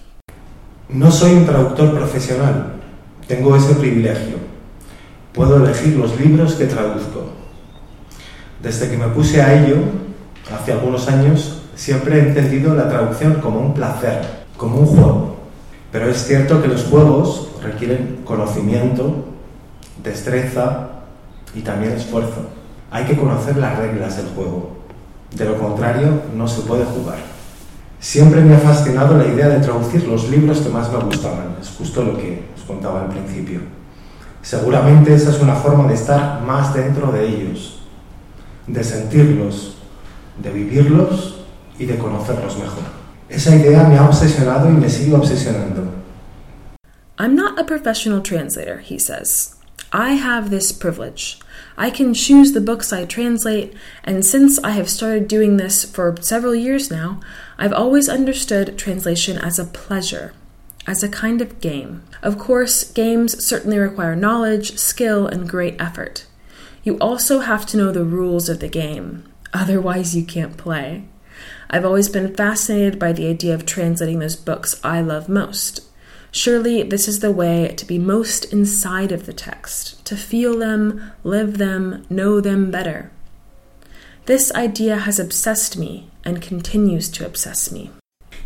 No 0.89 1.10
soy 1.10 1.38
un 1.38 1.46
traductor 1.46 1.96
profesional, 1.96 2.81
tengo 3.27 3.55
ese 3.55 3.74
privilegio 3.74 4.50
puedo 5.34 5.64
elegir 5.64 5.96
los 5.96 6.20
libros 6.20 6.54
que 6.54 6.66
traduzco. 6.66 7.30
Desde 8.62 8.90
que 8.90 8.98
me 8.98 9.08
puse 9.08 9.42
a 9.42 9.54
ello, 9.54 9.78
hace 10.54 10.74
algunos 10.74 11.08
años, 11.08 11.62
siempre 11.76 12.18
he 12.18 12.28
entendido 12.28 12.76
la 12.76 12.90
traducción 12.90 13.36
como 13.36 13.60
un 13.60 13.74
placer, 13.74 14.22
como 14.58 14.78
un 14.78 14.86
juego. 14.86 15.36
Pero 15.92 16.10
es 16.10 16.26
cierto 16.26 16.62
que 16.62 16.68
los 16.68 16.84
juegos 16.84 17.50
requieren 17.64 18.22
conocimiento, 18.24 19.26
destreza 20.04 20.90
y 21.56 21.62
también 21.62 21.94
esfuerzo. 21.94 22.50
Hay 22.92 23.06
que 23.06 23.18
conocer 23.18 23.58
las 23.58 23.78
reglas 23.78 24.18
del 24.18 24.28
juego. 24.28 24.78
De 25.36 25.46
lo 25.46 25.58
contrario, 25.58 26.22
no 26.36 26.48
se 26.48 26.62
puede 26.62 26.86
jugar. 26.86 27.18
Siempre 28.00 28.42
me 28.42 28.56
ha 28.56 28.60
fascinado 28.60 29.18
la 29.18 29.28
idea 29.28 29.48
de 29.48 29.60
traducir 29.60 30.08
los 30.08 30.30
libros 30.30 30.60
que 30.60 30.70
más 30.70 30.92
me 30.92 31.00
gustaban. 31.00 31.56
Es 31.62 31.70
justo 31.70 32.04
lo 32.04 32.18
que 32.18 32.44
os 32.56 32.64
contaba 32.64 33.02
al 33.02 33.08
principio. 33.08 33.62
Seguramente 34.42 35.14
esa 35.14 35.30
es 35.30 35.40
una 35.40 35.56
forma 35.56 35.88
de 35.88 35.94
estar 35.94 36.42
más 36.42 36.74
dentro 36.74 37.12
de 37.12 37.28
ellos, 37.28 37.80
de 38.68 38.84
sentirlos, 38.84 39.76
de 40.42 40.52
vivirlos 40.52 41.36
y 41.78 41.86
de 41.86 41.98
conocerlos 41.98 42.58
mejor. 42.58 42.84
Esa 43.30 43.56
idea 43.56 43.84
me 43.84 43.98
ha 43.98 44.06
obsesionado 44.06 44.70
y 44.70 44.74
me 44.74 44.90
sigue 44.90 45.16
obsesionando. 45.16 45.90
I'm 47.18 47.36
not 47.36 47.60
a 47.60 47.64
professional 47.64 48.22
translator, 48.22 48.80
he 48.80 48.98
says. 48.98 49.56
I 49.94 50.14
have 50.14 50.50
this 50.50 50.72
privilege. 50.72 51.38
I 51.78 51.92
can 51.92 52.14
choose 52.14 52.54
the 52.54 52.62
books 52.62 52.92
I 52.94 53.06
translate, 53.06 53.74
and 54.04 54.26
since 54.26 54.58
I 54.64 54.72
have 54.72 54.90
started 54.90 55.28
doing 55.28 55.58
this 55.58 55.84
for 55.84 56.16
several 56.22 56.56
years 56.56 56.90
now, 56.90 57.20
I've 57.58 57.74
always 57.74 58.10
understood 58.10 58.78
translation 58.78 59.38
as 59.38 59.60
a 59.60 59.66
pleasure, 59.66 60.34
as 60.88 61.04
a 61.04 61.10
kind 61.10 61.42
of 61.42 61.62
game. 61.62 62.04
Of 62.22 62.38
course, 62.38 62.92
games 62.92 63.44
certainly 63.44 63.78
require 63.78 64.16
knowledge, 64.16 64.78
skill, 64.78 65.28
and 65.28 65.50
great 65.50 65.80
effort. 65.80 66.26
You 66.84 66.98
also 66.98 67.40
have 67.40 67.66
to 67.68 67.78
know 67.78 67.92
the 67.92 68.04
rules 68.04 68.50
of 68.50 68.60
the 68.60 68.68
game, 68.68 69.32
otherwise, 69.54 70.16
you 70.16 70.26
can't 70.26 70.58
play. 70.58 71.06
I've 71.70 71.86
always 71.86 72.10
been 72.10 72.36
fascinated 72.36 73.00
by 73.00 73.14
the 73.14 73.28
idea 73.28 73.54
of 73.54 73.66
translating 73.66 74.20
those 74.20 74.36
books 74.36 74.80
I 74.84 75.02
love 75.02 75.30
most. 75.30 75.82
Surely 76.32 76.84
this 76.84 77.08
is 77.08 77.20
the 77.20 77.32
way 77.32 77.74
to 77.76 77.86
be 77.86 78.00
most 78.00 78.46
inside 78.54 79.12
of 79.12 79.26
the 79.26 79.34
text, 79.34 80.04
to 80.06 80.16
feel 80.16 80.58
them, 80.58 81.12
live 81.24 81.58
them, 81.58 82.06
know 82.10 82.40
them 82.40 82.72
better. 82.72 83.12
This 84.26 84.54
idea 84.54 84.98
has 84.98 85.20
obsessed 85.20 85.78
me 85.78 86.10
and 86.24 86.42
continues 86.42 87.10
to 87.10 87.26
obsess 87.26 87.72
me. 87.72 87.92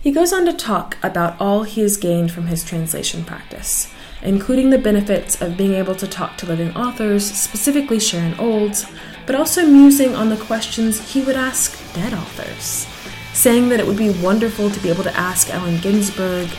He 0.05 0.12
goes 0.12 0.31
on 0.31 0.45
to 0.45 0.53
talk 0.53 1.00
about 1.01 1.35
all 1.41 1.63
he 1.63 1.81
has 1.81 1.97
gained 1.97 2.31
from 2.31 2.45
his 2.45 2.63
translation 2.63 3.25
practice, 3.25 3.91
including 4.21 4.69
the 4.69 4.77
benefits 4.77 5.41
of 5.41 5.57
being 5.57 5.74
able 5.74 5.95
to 5.95 6.05
talk 6.05 6.38
to 6.38 6.45
living 6.45 6.75
authors, 6.75 7.25
specifically 7.25 8.00
Sharon 8.00 8.39
Olds, 8.39 8.85
but 9.25 9.33
also 9.33 9.65
musing 9.65 10.13
on 10.13 10.29
the 10.29 10.38
questions 10.38 11.12
he 11.12 11.24
would 11.24 11.35
ask 11.35 11.91
dead 11.95 12.13
authors, 12.13 12.85
saying 13.33 13.69
that 13.69 13.79
it 13.79 13.88
would 13.88 13.97
be 13.97 14.12
wonderful 14.21 14.69
to 14.69 14.79
be 14.79 14.89
able 14.89 15.03
to 15.03 15.17
ask 15.17 15.50
Allen 15.51 15.81
Ginsberg 15.81 16.50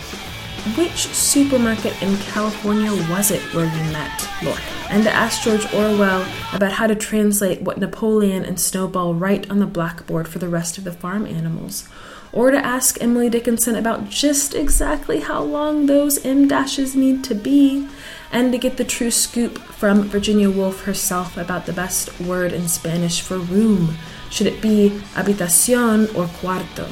which 0.74 1.06
supermarket 1.06 2.02
in 2.02 2.16
California 2.16 2.90
was 3.08 3.30
it 3.30 3.40
where 3.54 3.66
you 3.66 3.92
met 3.92 4.28
Lorca? 4.42 4.60
And 4.90 5.04
to 5.04 5.12
ask 5.12 5.44
George 5.44 5.72
Orwell 5.72 6.26
about 6.52 6.72
how 6.72 6.88
to 6.88 6.96
translate 6.96 7.62
what 7.62 7.78
Napoleon 7.78 8.44
and 8.44 8.60
Snowball 8.60 9.14
write 9.14 9.48
on 9.48 9.60
the 9.60 9.66
blackboard 9.66 10.26
for 10.26 10.40
the 10.40 10.48
rest 10.48 10.76
of 10.76 10.82
the 10.82 10.90
farm 10.90 11.24
animals. 11.24 11.88
Or 12.36 12.50
to 12.50 12.58
ask 12.58 13.00
Emily 13.00 13.30
Dickinson 13.30 13.76
about 13.76 14.10
just 14.10 14.54
exactly 14.54 15.20
how 15.20 15.42
long 15.42 15.86
those 15.86 16.22
M 16.22 16.46
dashes 16.46 16.94
need 16.94 17.24
to 17.24 17.34
be, 17.34 17.88
and 18.30 18.52
to 18.52 18.58
get 18.58 18.76
the 18.76 18.84
true 18.84 19.10
scoop 19.10 19.56
from 19.56 20.02
Virginia 20.02 20.50
Woolf 20.50 20.84
herself 20.84 21.38
about 21.38 21.64
the 21.64 21.72
best 21.72 22.20
word 22.20 22.52
in 22.52 22.68
Spanish 22.68 23.22
for 23.22 23.38
room. 23.38 23.96
Should 24.28 24.48
it 24.48 24.60
be 24.60 25.00
habitación 25.14 26.14
or 26.14 26.26
cuarto? 26.26 26.86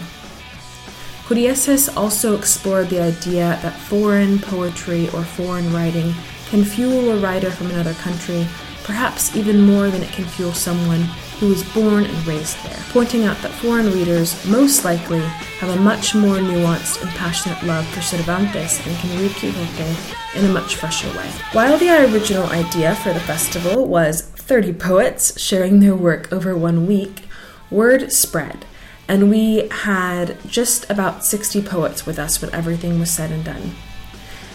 Curieses 1.27 1.95
also 1.95 2.39
explored 2.39 2.89
the 2.89 3.03
idea 3.03 3.59
that 3.61 3.79
foreign 3.79 4.39
poetry 4.39 5.11
or 5.11 5.25
foreign 5.25 5.71
writing 5.75 6.15
can 6.49 6.65
fuel 6.65 7.11
a 7.11 7.21
writer 7.21 7.51
from 7.51 7.71
another 7.71 7.93
country, 7.93 8.47
perhaps 8.83 9.37
even 9.37 9.61
more 9.61 9.91
than 9.91 10.03
it 10.03 10.13
can 10.13 10.25
fuel 10.25 10.55
someone 10.55 11.05
who 11.39 11.49
was 11.49 11.63
born 11.75 12.05
and 12.05 12.27
raised 12.27 12.63
there, 12.65 12.83
pointing 12.91 13.25
out 13.25 13.37
that 13.39 13.53
foreign 13.53 13.93
readers 13.93 14.45
most 14.47 14.85
likely 14.85 15.21
have 15.59 15.71
a 15.71 15.81
much 15.81 16.15
more 16.15 16.37
nuanced 16.37 17.03
and 17.03 17.11
passionate 17.11 17.63
love 17.65 17.87
for 17.89 18.01
Cervantes 18.01 18.85
and 18.87 18.97
can 18.99 19.19
read 19.21 19.33
Quixote 19.33 20.39
in 20.39 20.45
a 20.45 20.53
much 20.53 20.77
fresher 20.77 21.09
way. 21.17 21.31
While 21.53 21.79
the 21.79 21.91
original 21.91 22.47
idea 22.47 22.95
for 22.97 23.13
the 23.13 23.21
festival 23.21 23.87
was 23.87 24.23
30 24.23 24.75
poets 24.75 25.41
sharing 25.41 25.81
their 25.81 25.97
work 25.97 26.33
over 26.33 26.57
one 26.57 26.87
week, 26.87 27.23
word 27.71 28.13
spread 28.13 28.67
and 29.09 29.31
we 29.31 29.69
had 29.69 30.39
just 30.47 30.89
about 30.91 31.25
60 31.25 31.63
poets 31.63 32.07
with 32.07 32.19
us 32.19 32.41
when 32.41 32.53
everything 32.55 32.99
was 32.99 33.11
said 33.11 33.31
and 33.31 33.45
done. 33.45 33.73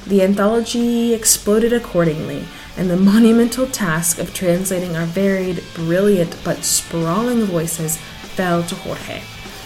The 0.10 0.24
anthology 0.24 1.14
exploded 1.14 1.72
accordingly, 1.72 2.44
and 2.78 2.90
the 2.90 2.98
monumental 2.98 3.68
task 3.68 4.18
of 4.18 4.34
translating 4.34 4.96
our 4.96 5.06
varied, 5.06 5.64
brilliant, 5.76 6.36
but 6.44 6.64
sprawling 6.64 7.44
voices 7.44 7.98
fell 7.98 8.64
to 8.64 8.74
Jorge, 8.74 9.22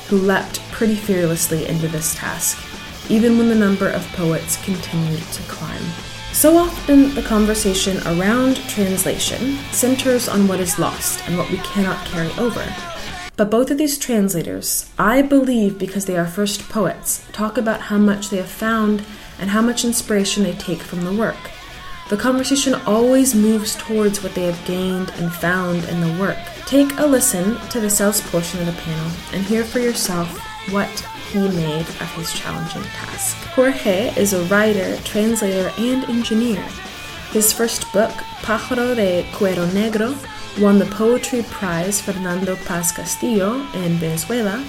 who 0.09 0.17
leapt 0.17 0.59
pretty 0.69 0.95
fearlessly 0.95 1.65
into 1.65 1.87
this 1.87 2.13
task, 2.15 2.61
even 3.09 3.37
when 3.37 3.47
the 3.47 3.55
number 3.55 3.87
of 3.87 4.05
poets 4.17 4.61
continued 4.65 5.23
to 5.31 5.43
climb. 5.43 5.81
So 6.33 6.57
often, 6.57 7.15
the 7.15 7.21
conversation 7.21 8.05
around 8.05 8.57
translation 8.67 9.55
centers 9.71 10.27
on 10.27 10.49
what 10.49 10.59
is 10.59 10.77
lost 10.77 11.25
and 11.25 11.37
what 11.37 11.49
we 11.51 11.57
cannot 11.59 12.05
carry 12.05 12.31
over 12.37 12.65
but 13.35 13.49
both 13.49 13.71
of 13.71 13.79
these 13.79 13.97
translators, 13.97 14.91
I 14.99 15.23
believe 15.23 15.79
because 15.79 16.05
they 16.05 16.15
are 16.17 16.27
first 16.27 16.69
poets, 16.69 17.25
talk 17.31 17.57
about 17.57 17.81
how 17.81 17.97
much 17.97 18.29
they 18.29 18.37
have 18.37 18.47
found 18.47 19.03
and 19.39 19.49
how 19.49 19.61
much 19.61 19.85
inspiration 19.85 20.43
they 20.43 20.53
take 20.53 20.81
from 20.81 21.03
the 21.03 21.13
work. 21.13 21.51
The 22.09 22.17
conversation 22.17 22.75
always 22.85 23.33
moves 23.33 23.75
towards 23.75 24.21
what 24.21 24.35
they 24.35 24.43
have 24.43 24.65
gained 24.65 25.11
and 25.17 25.33
found 25.33 25.85
in 25.85 26.01
the 26.01 26.21
work. 26.21 26.37
Take 26.65 26.97
a 26.97 27.05
listen 27.05 27.57
to 27.69 27.79
the 27.79 27.89
sales 27.89 28.21
portion 28.21 28.59
of 28.59 28.65
the 28.65 28.81
panel 28.81 29.11
and 29.31 29.43
hear 29.43 29.63
for 29.63 29.79
yourself 29.79 30.39
what 30.69 30.89
he 31.31 31.39
made 31.39 31.81
of 31.81 32.11
his 32.15 32.31
challenging 32.33 32.83
task. 32.83 33.35
Jorge 33.55 34.13
is 34.15 34.33
a 34.33 34.43
writer, 34.43 34.97
translator, 34.97 35.71
and 35.77 36.03
engineer. 36.05 36.61
His 37.31 37.51
first 37.51 37.91
book, 37.91 38.11
Pájaro 38.43 38.95
de 38.95 39.23
Cuero 39.31 39.65
Negro, 39.69 40.15
won 40.61 40.77
the 40.77 40.85
Poetry 40.85 41.41
Prize 41.49 41.99
Fernando 41.99 42.55
Paz 42.57 42.91
Castillo 42.91 43.55
in 43.73 43.93
Venezuela, 43.97 44.63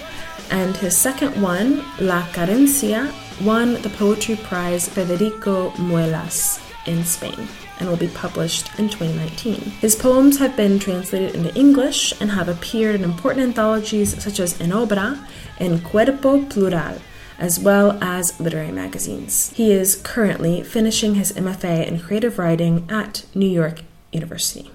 and 0.50 0.76
his 0.76 0.96
second 0.96 1.40
one, 1.42 1.84
La 2.00 2.22
Carencia, 2.28 3.12
won 3.40 3.74
the 3.82 3.90
Poetry 3.90 4.36
Prize 4.36 4.88
Federico 4.88 5.70
Muelas 5.72 6.60
in 6.86 7.04
Spain 7.04 7.48
and 7.78 7.88
will 7.88 7.96
be 7.96 8.08
published 8.08 8.68
in 8.78 8.88
2019. 8.88 9.60
His 9.80 9.96
poems 9.96 10.38
have 10.38 10.56
been 10.56 10.78
translated 10.78 11.34
into 11.34 11.54
English 11.54 12.18
and 12.20 12.30
have 12.30 12.48
appeared 12.48 12.94
in 12.94 13.04
important 13.04 13.46
anthologies 13.46 14.22
such 14.22 14.38
as 14.40 14.60
En 14.60 14.70
Obra 14.70 15.24
and 15.58 15.82
Cuerpo 15.84 16.44
Plural, 16.44 16.98
as 17.38 17.58
well 17.58 17.98
as 18.00 18.38
literary 18.40 18.70
magazines. 18.70 19.50
He 19.54 19.72
is 19.72 19.96
currently 19.96 20.62
finishing 20.62 21.16
his 21.16 21.32
MFA 21.32 21.86
in 21.86 21.98
creative 21.98 22.38
writing 22.38 22.86
at 22.90 23.24
New 23.34 23.48
York 23.48 23.82
University. 24.12 24.70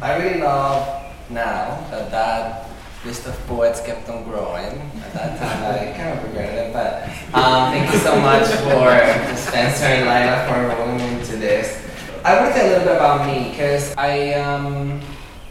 I 0.00 0.16
really 0.22 0.40
love 0.40 1.04
now 1.30 1.86
that 1.90 2.63
list 3.04 3.26
of 3.26 3.38
poets 3.46 3.80
kept 3.80 4.08
on 4.08 4.24
growing. 4.24 4.80
At 5.04 5.12
that 5.12 5.38
time, 5.38 5.62
I 5.62 5.96
kind 5.96 6.18
of 6.18 6.24
regretted 6.24 6.68
it, 6.68 6.72
but 6.72 7.04
um, 7.36 7.72
thank 7.72 7.92
you 7.92 7.98
so 7.98 8.18
much 8.20 8.46
for 8.64 9.36
Spencer 9.36 9.84
and 9.84 10.08
Lila 10.08 10.46
for 10.48 10.82
rolling 10.82 11.00
into 11.00 11.36
this. 11.36 11.82
I 12.24 12.40
want 12.40 12.54
to 12.54 12.58
tell 12.58 12.66
a 12.66 12.70
little 12.70 12.86
bit 12.86 12.96
about 12.96 13.26
me 13.26 13.50
because 13.50 13.94
I 13.98 14.32
um, 14.34 15.00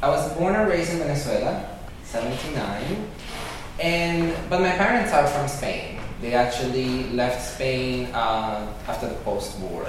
I 0.02 0.10
was 0.10 0.34
born 0.34 0.56
and 0.56 0.68
raised 0.68 0.92
in 0.92 0.98
Venezuela, 0.98 1.70
79, 2.04 3.08
and 3.80 4.34
but 4.50 4.62
my 4.62 4.72
parents 4.72 5.14
are 5.14 5.28
from 5.28 5.48
Spain. 5.48 6.00
They 6.22 6.34
actually 6.34 7.10
left 7.12 7.54
Spain 7.54 8.08
uh, 8.14 8.74
after 8.88 9.08
the 9.08 9.16
post-war. 9.22 9.86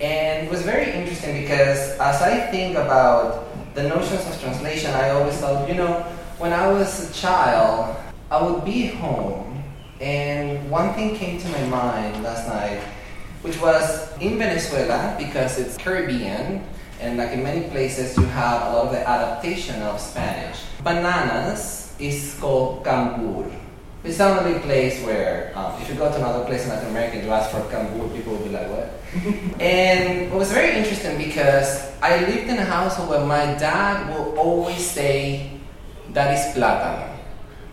And 0.00 0.46
it 0.46 0.50
was 0.50 0.62
very 0.62 0.90
interesting 0.90 1.42
because 1.42 1.98
as 1.98 2.22
I 2.22 2.50
think 2.50 2.76
about 2.76 3.46
the 3.74 3.82
notions 3.82 4.26
of 4.26 4.40
translation, 4.40 4.90
I 4.94 5.10
always 5.10 5.36
thought, 5.38 5.68
you 5.68 5.74
know, 5.74 6.06
when 6.42 6.52
I 6.52 6.66
was 6.66 7.08
a 7.08 7.14
child, 7.14 7.94
I 8.28 8.42
would 8.42 8.64
be 8.64 8.86
home, 8.86 9.62
and 10.00 10.68
one 10.68 10.92
thing 10.94 11.14
came 11.14 11.38
to 11.38 11.48
my 11.50 11.64
mind 11.66 12.20
last 12.24 12.48
night, 12.48 12.82
which 13.42 13.60
was 13.60 14.10
in 14.18 14.38
Venezuela, 14.38 15.14
because 15.16 15.60
it's 15.60 15.78
Caribbean, 15.78 16.66
and 16.98 17.16
like 17.16 17.30
in 17.30 17.44
many 17.44 17.70
places, 17.70 18.18
you 18.18 18.24
have 18.34 18.62
a 18.62 18.70
lot 18.74 18.86
of 18.86 18.90
the 18.90 19.08
adaptation 19.08 19.82
of 19.82 20.00
Spanish. 20.00 20.58
Bananas 20.82 21.94
is 22.00 22.36
called 22.40 22.82
cambur, 22.82 23.48
It's 24.02 24.18
the 24.18 24.26
only 24.26 24.58
place 24.58 25.00
where, 25.06 25.52
um, 25.54 25.80
if 25.80 25.88
you 25.88 25.94
go 25.94 26.10
to 26.10 26.16
another 26.16 26.44
place 26.44 26.64
in 26.64 26.70
Latin 26.70 26.90
America 26.90 27.18
and 27.18 27.24
you 27.24 27.30
ask 27.30 27.52
for 27.52 27.62
cambur, 27.70 28.12
people 28.16 28.34
will 28.34 28.42
be 28.42 28.50
like, 28.50 28.66
what? 28.66 28.90
and 29.62 30.26
it 30.26 30.32
was 30.32 30.50
very 30.50 30.74
interesting 30.74 31.18
because 31.18 31.86
I 32.02 32.18
lived 32.26 32.50
in 32.50 32.58
a 32.58 32.64
household 32.64 33.10
where 33.10 33.24
my 33.24 33.54
dad 33.62 34.10
will 34.10 34.36
always 34.36 34.84
say, 34.84 35.51
that 36.12 36.36
is 36.36 36.54
plátano. 36.54 37.08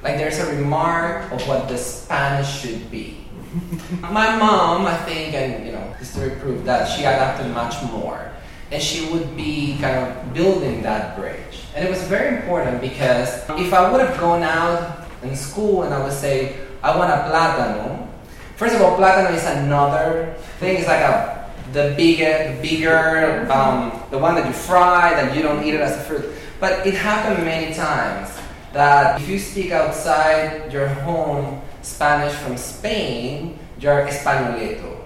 Like 0.04 0.18
there's 0.18 0.40
a 0.40 0.56
remark 0.56 1.32
of 1.32 1.46
what 1.48 1.68
the 1.68 1.78
Spanish 1.78 2.62
should 2.62 2.90
be. 2.90 3.18
my 4.02 4.38
mom, 4.38 4.86
I 4.86 4.96
think, 5.04 5.34
and 5.34 5.66
you 5.66 5.74
know, 5.74 5.92
history 6.00 6.32
proved 6.40 6.66
that 6.66 6.88
she 6.88 7.02
adapted 7.02 7.52
much 7.54 7.82
more. 7.92 8.32
And 8.72 8.82
she 8.82 9.10
would 9.12 9.36
be 9.36 9.78
kind 9.82 9.98
of 9.98 10.34
building 10.34 10.84
that 10.84 11.18
bridge. 11.18 11.66
And 11.76 11.86
it 11.86 11.90
was 11.90 12.02
very 12.04 12.38
important 12.38 12.82
because 12.82 13.30
if 13.58 13.74
I 13.74 13.92
would 13.92 14.00
have 14.00 14.20
gone 14.20 14.44
out 14.44 15.08
in 15.24 15.36
school 15.36 15.84
and 15.84 15.94
I 15.94 16.04
would 16.04 16.14
say, 16.14 16.56
I 16.84 16.96
want 16.96 17.12
a 17.12 17.30
plátano. 17.30 18.08
First 18.56 18.76
of 18.76 18.82
all, 18.82 18.98
plátano 18.98 19.34
is 19.34 19.46
another 19.46 20.36
thing. 20.60 20.78
It's 20.78 20.88
like 20.88 21.02
a 21.02 21.40
the 21.74 21.94
bigger, 21.96 22.56
the 22.56 22.62
bigger, 22.62 23.52
um, 23.52 24.02
the 24.10 24.18
one 24.18 24.36
that 24.36 24.48
you 24.48 24.54
fry, 24.54 25.14
that 25.14 25.36
you 25.36 25.42
don't 25.44 25.64
eat 25.64 25.74
it 25.74 25.82
as 25.82 25.98
a 25.98 26.00
fruit. 26.02 26.26
But 26.60 26.86
it 26.86 26.94
happened 26.94 27.46
many 27.46 27.74
times 27.74 28.30
that 28.74 29.22
if 29.22 29.28
you 29.28 29.40
speak 29.40 29.72
outside 29.72 30.72
your 30.72 30.88
home 30.88 31.62
Spanish 31.82 32.34
from 32.34 32.58
Spain, 32.58 33.58
you're 33.80 34.06
españolito. 34.06 34.98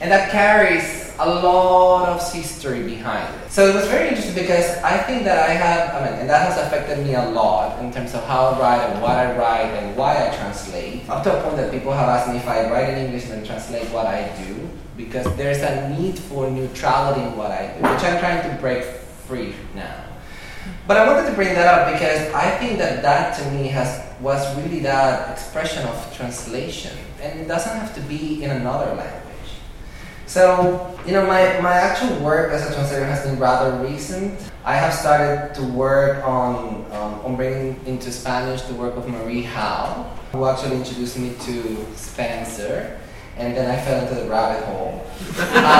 And 0.00 0.12
that 0.12 0.30
carries 0.30 1.14
a 1.18 1.26
lot 1.26 2.10
of 2.10 2.32
history 2.32 2.82
behind 2.82 3.34
it. 3.40 3.50
So 3.50 3.66
it 3.66 3.74
was 3.74 3.86
very 3.88 4.08
interesting 4.08 4.34
because 4.34 4.76
I 4.84 4.98
think 4.98 5.24
that 5.24 5.48
I 5.48 5.54
have, 5.54 5.94
I 5.96 6.10
mean, 6.10 6.20
and 6.20 6.30
that 6.30 6.52
has 6.52 6.58
affected 6.66 7.04
me 7.04 7.14
a 7.14 7.24
lot 7.30 7.80
in 7.82 7.90
terms 7.90 8.14
of 8.14 8.22
how 8.24 8.48
I 8.48 8.60
write 8.60 8.90
and 8.90 9.02
what 9.02 9.12
I 9.12 9.36
write 9.36 9.72
and 9.80 9.96
why 9.96 10.28
I 10.28 10.36
translate. 10.36 11.08
Up 11.08 11.24
to 11.24 11.38
a 11.38 11.42
point 11.42 11.56
that 11.56 11.72
people 11.72 11.92
have 11.92 12.08
asked 12.08 12.28
me 12.28 12.36
if 12.36 12.46
I 12.46 12.70
write 12.70 12.90
in 12.90 13.06
English 13.06 13.30
and 13.30 13.44
translate 13.44 13.88
what 13.88 14.06
I 14.06 14.30
do, 14.46 14.68
because 14.96 15.24
there's 15.36 15.62
a 15.62 15.88
need 15.98 16.18
for 16.18 16.50
neutrality 16.50 17.22
in 17.22 17.34
what 17.34 17.50
I 17.50 17.72
do, 17.74 17.88
which 17.88 18.04
I'm 18.04 18.20
trying 18.20 18.42
to 18.48 18.60
break 18.60 18.84
free 19.26 19.54
now. 19.74 20.04
But 20.86 20.96
I 20.96 21.06
wanted 21.06 21.28
to 21.28 21.34
bring 21.34 21.54
that 21.54 21.66
up 21.66 21.92
because 21.92 22.32
I 22.32 22.50
think 22.58 22.78
that 22.78 23.02
that 23.02 23.38
to 23.38 23.50
me 23.50 23.68
has 23.68 24.08
was 24.20 24.56
really 24.56 24.80
that 24.80 25.30
expression 25.30 25.86
of 25.86 26.16
translation, 26.16 26.96
and 27.20 27.40
it 27.40 27.46
doesn't 27.46 27.76
have 27.76 27.94
to 27.94 28.00
be 28.02 28.42
in 28.42 28.50
another 28.50 28.94
language. 28.94 29.28
So, 30.26 30.98
you 31.06 31.12
know, 31.12 31.26
my, 31.26 31.58
my 31.60 31.72
actual 31.72 32.18
work 32.20 32.52
as 32.52 32.68
a 32.68 32.74
translator 32.74 33.06
has 33.06 33.24
been 33.24 33.38
rather 33.38 33.82
recent. 33.82 34.38
I 34.64 34.74
have 34.74 34.92
started 34.92 35.54
to 35.54 35.62
work 35.62 36.22
on, 36.22 36.84
um, 36.92 37.20
on 37.24 37.36
bringing 37.36 37.80
into 37.86 38.12
Spanish 38.12 38.60
the 38.62 38.74
work 38.74 38.94
of 38.96 39.08
Marie 39.08 39.42
Howe, 39.42 40.04
who 40.32 40.44
actually 40.44 40.76
introduced 40.76 41.18
me 41.18 41.34
to 41.46 41.86
Spencer, 41.94 43.00
and 43.38 43.56
then 43.56 43.70
I 43.70 43.80
fell 43.80 44.02
into 44.02 44.22
the 44.22 44.28
rabbit 44.28 44.64
hole. 44.64 45.06
um, 45.38 45.78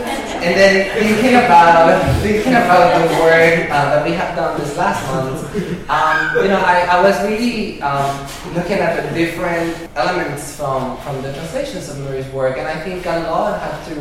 um, 0.00 0.05
and 0.46 0.54
then 0.54 0.74
thinking 0.94 1.34
about 1.34 2.22
thinking 2.22 2.52
about 2.52 2.94
the 3.02 3.14
work 3.18 3.66
uh, 3.68 3.90
that 3.90 4.06
we 4.06 4.12
have 4.12 4.36
done 4.36 4.56
this 4.60 4.76
last 4.76 5.02
month, 5.10 5.42
um, 5.90 6.36
you 6.38 6.48
know, 6.48 6.62
I, 6.62 6.86
I 6.86 7.02
was 7.02 7.20
really 7.26 7.82
um, 7.82 8.14
looking 8.54 8.78
at 8.78 8.94
the 8.94 9.10
different 9.18 9.74
elements 9.96 10.56
from, 10.56 10.98
from 10.98 11.20
the 11.22 11.32
translations 11.32 11.88
of 11.88 11.98
Marie's 11.98 12.28
work, 12.28 12.58
and 12.58 12.68
I 12.68 12.78
think 12.84 13.04
a 13.06 13.26
lot 13.26 13.60
have 13.60 13.88
to 13.88 13.94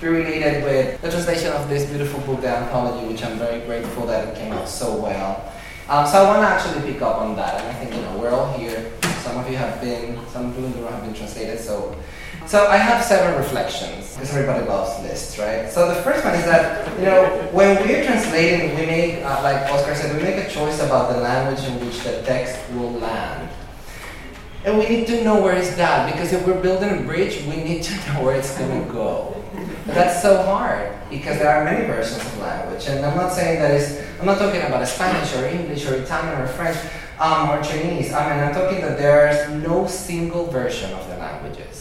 be 0.00 0.08
related 0.08 0.64
with 0.64 1.00
the 1.02 1.10
translation 1.10 1.52
of 1.52 1.68
this 1.68 1.88
beautiful 1.88 2.18
book, 2.22 2.40
The 2.40 2.48
Anthology, 2.48 3.06
which 3.06 3.22
I'm 3.24 3.38
very 3.38 3.64
grateful 3.64 4.04
that 4.06 4.26
it 4.26 4.34
came 4.34 4.52
out 4.52 4.68
so 4.68 4.96
well. 4.96 5.52
Um, 5.88 6.04
so 6.06 6.24
I 6.24 6.26
want 6.26 6.42
to 6.42 6.48
actually 6.48 6.92
pick 6.92 7.00
up 7.00 7.18
on 7.18 7.36
that, 7.36 7.60
and 7.60 7.68
I 7.70 7.74
think 7.74 7.94
you 7.94 8.02
know 8.02 8.18
we're 8.18 8.30
all 8.30 8.52
here. 8.58 8.90
Some 9.22 9.38
of 9.38 9.48
you 9.48 9.56
have 9.56 9.80
been, 9.80 10.18
some 10.30 10.50
of 10.50 10.58
you 10.58 10.84
have 10.84 11.04
been 11.04 11.14
translated, 11.14 11.60
so 11.60 11.94
so 12.46 12.66
I 12.66 12.76
have 12.76 13.04
seven 13.04 13.38
reflections 13.38 14.14
because 14.14 14.34
everybody 14.34 14.66
loves 14.66 15.02
lists, 15.02 15.38
right? 15.38 15.70
So 15.70 15.88
the 15.88 16.00
first 16.02 16.24
one 16.24 16.34
is 16.34 16.44
that 16.44 16.88
you 16.98 17.06
know 17.06 17.48
when 17.52 17.76
we're 17.86 18.04
translating, 18.04 18.76
we 18.78 18.86
make 18.86 19.24
uh, 19.24 19.42
like 19.42 19.70
Oscar 19.70 19.94
said, 19.94 20.16
we 20.16 20.22
make 20.22 20.36
a 20.44 20.48
choice 20.50 20.80
about 20.80 21.12
the 21.12 21.20
language 21.20 21.64
in 21.64 21.84
which 21.84 22.00
the 22.00 22.22
text 22.22 22.58
will 22.72 22.92
land. 22.92 23.48
And 24.64 24.78
we 24.78 24.88
need 24.88 25.06
to 25.08 25.24
know 25.24 25.42
where 25.42 25.56
is 25.56 25.74
that 25.76 26.12
because 26.12 26.32
if 26.32 26.46
we're 26.46 26.60
building 26.60 26.90
a 26.90 27.02
bridge, 27.02 27.42
we 27.46 27.56
need 27.56 27.82
to 27.82 27.94
know 28.06 28.22
where 28.22 28.36
it's 28.36 28.56
going 28.56 28.86
to 28.86 28.92
go. 28.92 29.42
But 29.86 29.94
that's 29.94 30.22
so 30.22 30.40
hard 30.42 30.92
because 31.10 31.38
there 31.38 31.50
are 31.50 31.64
many 31.64 31.84
versions 31.86 32.20
of 32.24 32.38
language, 32.38 32.86
and 32.86 33.04
I'm 33.04 33.16
not 33.16 33.32
saying 33.32 33.60
that 33.60 33.72
is. 33.72 34.00
I'm 34.20 34.26
not 34.26 34.38
talking 34.38 34.62
about 34.62 34.86
Spanish 34.86 35.34
or 35.34 35.46
English 35.46 35.84
or 35.86 35.94
Italian 35.94 36.40
or 36.40 36.46
French 36.46 36.78
um, 37.18 37.50
or 37.50 37.60
Chinese. 37.62 38.12
I 38.12 38.30
mean, 38.30 38.44
I'm 38.44 38.54
talking 38.54 38.80
that 38.82 38.98
there's 38.98 39.50
no 39.64 39.88
single 39.88 40.46
version 40.46 40.92
of 40.92 41.08
the 41.08 41.16
languages 41.16 41.71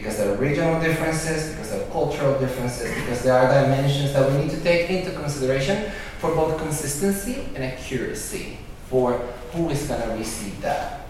because 0.00 0.16
there 0.16 0.32
are 0.32 0.36
regional 0.36 0.80
differences, 0.80 1.50
because 1.50 1.70
there 1.70 1.82
are 1.82 1.90
cultural 1.90 2.38
differences, 2.40 2.88
because 2.94 3.22
there 3.22 3.34
are 3.34 3.46
dimensions 3.62 4.14
that 4.14 4.32
we 4.32 4.38
need 4.38 4.50
to 4.50 4.58
take 4.62 4.88
into 4.88 5.12
consideration 5.12 5.92
for 6.20 6.34
both 6.34 6.56
consistency 6.56 7.44
and 7.54 7.62
accuracy 7.62 8.56
for 8.88 9.18
who 9.52 9.68
is 9.68 9.86
going 9.86 10.00
to 10.00 10.08
receive 10.16 10.58
that. 10.62 11.06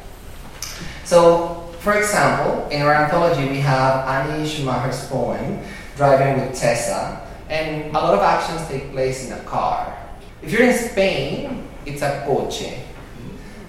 So, 1.04 1.72
for 1.78 1.96
example, 1.98 2.68
in 2.70 2.82
our 2.82 2.92
anthology, 2.92 3.48
we 3.48 3.60
have 3.60 4.08
Anish 4.08 4.64
Maher's 4.64 5.06
poem, 5.06 5.62
Driving 5.96 6.44
with 6.44 6.58
Tessa, 6.58 7.28
and 7.48 7.94
a 7.94 8.00
lot 8.00 8.14
of 8.14 8.20
actions 8.20 8.66
take 8.66 8.90
place 8.90 9.24
in 9.24 9.38
a 9.38 9.40
car. 9.44 9.96
If 10.42 10.50
you're 10.50 10.64
in 10.64 10.76
Spain, 10.76 11.68
it's 11.86 12.02
a 12.02 12.24
coche. 12.26 12.74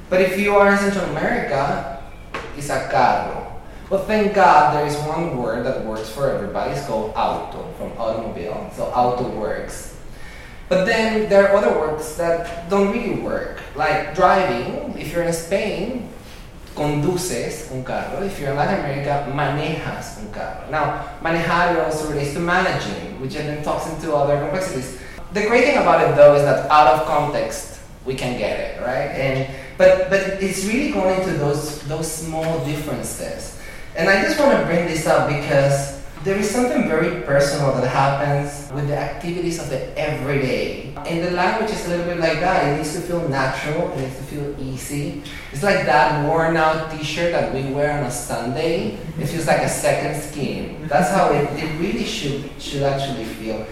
But 0.09 0.21
if 0.21 0.39
you 0.39 0.55
are 0.55 0.71
in 0.71 0.79
Central 0.79 1.05
America, 1.11 2.01
it's 2.57 2.69
a 2.69 2.89
carro. 2.89 3.40
But 3.91 4.07
thank 4.07 4.33
God 4.33 4.73
there 4.73 4.87
is 4.87 4.95
one 5.03 5.35
word 5.35 5.65
that 5.65 5.83
works 5.83 6.07
for 6.07 6.31
everybody. 6.31 6.71
It's 6.71 6.87
called 6.87 7.11
auto, 7.13 7.67
from 7.75 7.91
automobile. 7.99 8.71
So 8.73 8.85
auto 8.85 9.27
works. 9.35 9.99
But 10.69 10.85
then 10.85 11.27
there 11.27 11.51
are 11.51 11.57
other 11.57 11.77
words 11.77 12.15
that 12.15 12.69
don't 12.69 12.95
really 12.95 13.19
work. 13.19 13.59
Like 13.75 14.15
driving, 14.15 14.95
if 14.97 15.11
you're 15.11 15.23
in 15.23 15.33
Spain, 15.33 16.07
conduces 16.73 17.69
un 17.69 17.83
carro. 17.83 18.23
If 18.23 18.39
you're 18.39 18.51
in 18.51 18.55
Latin 18.55 18.79
America, 18.79 19.27
manejas 19.27 20.23
un 20.23 20.31
carro. 20.31 20.71
Now, 20.71 21.19
manejar 21.19 21.83
also 21.83 22.07
relates 22.11 22.31
to 22.35 22.39
managing, 22.39 23.19
which 23.19 23.33
then 23.33 23.61
talks 23.61 23.91
into 23.91 24.15
other 24.15 24.39
complexities. 24.39 25.01
The 25.33 25.47
great 25.47 25.65
thing 25.65 25.83
about 25.83 25.99
it 25.99 26.15
though 26.15 26.35
is 26.35 26.43
that 26.43 26.71
out 26.71 26.95
of 26.95 27.07
context, 27.07 27.81
we 28.05 28.15
can 28.15 28.39
get 28.39 28.57
it, 28.57 28.79
right? 28.79 29.11
And 29.11 29.51
but 29.77 30.09
but 30.09 30.39
it's 30.39 30.63
really 30.63 30.93
going 30.93 31.19
into 31.19 31.35
those 31.35 31.83
those 31.91 32.09
small 32.09 32.63
differences. 32.63 33.59
And 33.95 34.09
I 34.09 34.21
just 34.21 34.39
want 34.39 34.57
to 34.57 34.65
bring 34.65 34.87
this 34.87 35.05
up 35.05 35.27
because 35.27 36.01
there 36.23 36.37
is 36.37 36.49
something 36.49 36.87
very 36.87 37.23
personal 37.23 37.73
that 37.73 37.87
happens 37.87 38.71
with 38.71 38.87
the 38.87 38.97
activities 38.97 39.59
of 39.59 39.69
the 39.69 39.97
everyday. 39.99 40.93
And 40.95 41.25
the 41.25 41.31
language 41.31 41.71
is 41.71 41.85
a 41.87 41.89
little 41.89 42.05
bit 42.05 42.19
like 42.19 42.39
that. 42.39 42.67
It 42.67 42.77
needs 42.77 42.93
to 42.93 43.01
feel 43.01 43.27
natural, 43.27 43.91
it 43.91 43.97
needs 43.97 44.15
to 44.15 44.23
feel 44.23 44.55
easy. 44.59 45.23
It's 45.51 45.63
like 45.63 45.85
that 45.85 46.25
worn 46.25 46.55
out 46.55 46.91
t 46.91 47.03
shirt 47.03 47.33
that 47.33 47.53
we 47.53 47.73
wear 47.73 47.99
on 47.99 48.05
a 48.05 48.11
Sunday. 48.11 48.97
It 49.19 49.25
feels 49.25 49.47
like 49.47 49.61
a 49.61 49.69
second 49.69 50.21
skin. 50.21 50.87
That's 50.87 51.09
how 51.09 51.33
it, 51.33 51.49
it 51.61 51.77
really 51.79 52.05
should, 52.05 52.49
should 52.61 52.83
actually 52.83 53.25
feel. 53.25 53.65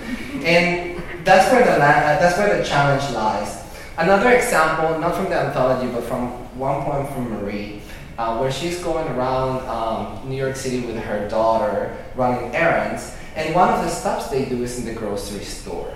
And 0.44 1.02
that's 1.24 1.50
where, 1.54 1.64
the, 1.64 1.74
uh, 1.74 2.20
that's 2.20 2.38
where 2.38 2.58
the 2.58 2.66
challenge 2.66 3.14
lies. 3.14 3.64
Another 3.98 4.32
example, 4.32 5.00
not 5.00 5.16
from 5.16 5.26
the 5.26 5.36
anthology, 5.40 5.90
but 5.92 6.04
from 6.04 6.30
one 6.58 6.84
poem 6.84 7.08
from 7.14 7.30
Marie 7.30 7.82
uh, 8.20 8.38
where 8.38 8.52
she's 8.52 8.84
going 8.84 9.08
around 9.16 9.66
um, 9.70 10.30
New 10.30 10.36
York 10.36 10.58
City 10.58 10.86
with 10.86 10.98
her 10.98 11.30
daughter 11.30 11.96
running 12.16 12.54
errands, 12.54 13.16
and 13.38 13.56
one 13.56 13.70
of 13.70 13.82
the 13.82 13.90
stops 13.90 14.28
they 14.28 14.44
do 14.44 14.62
is 14.62 14.78
in 14.78 14.84
the 14.84 14.92
grocery 14.94 15.46
store. 15.46 15.94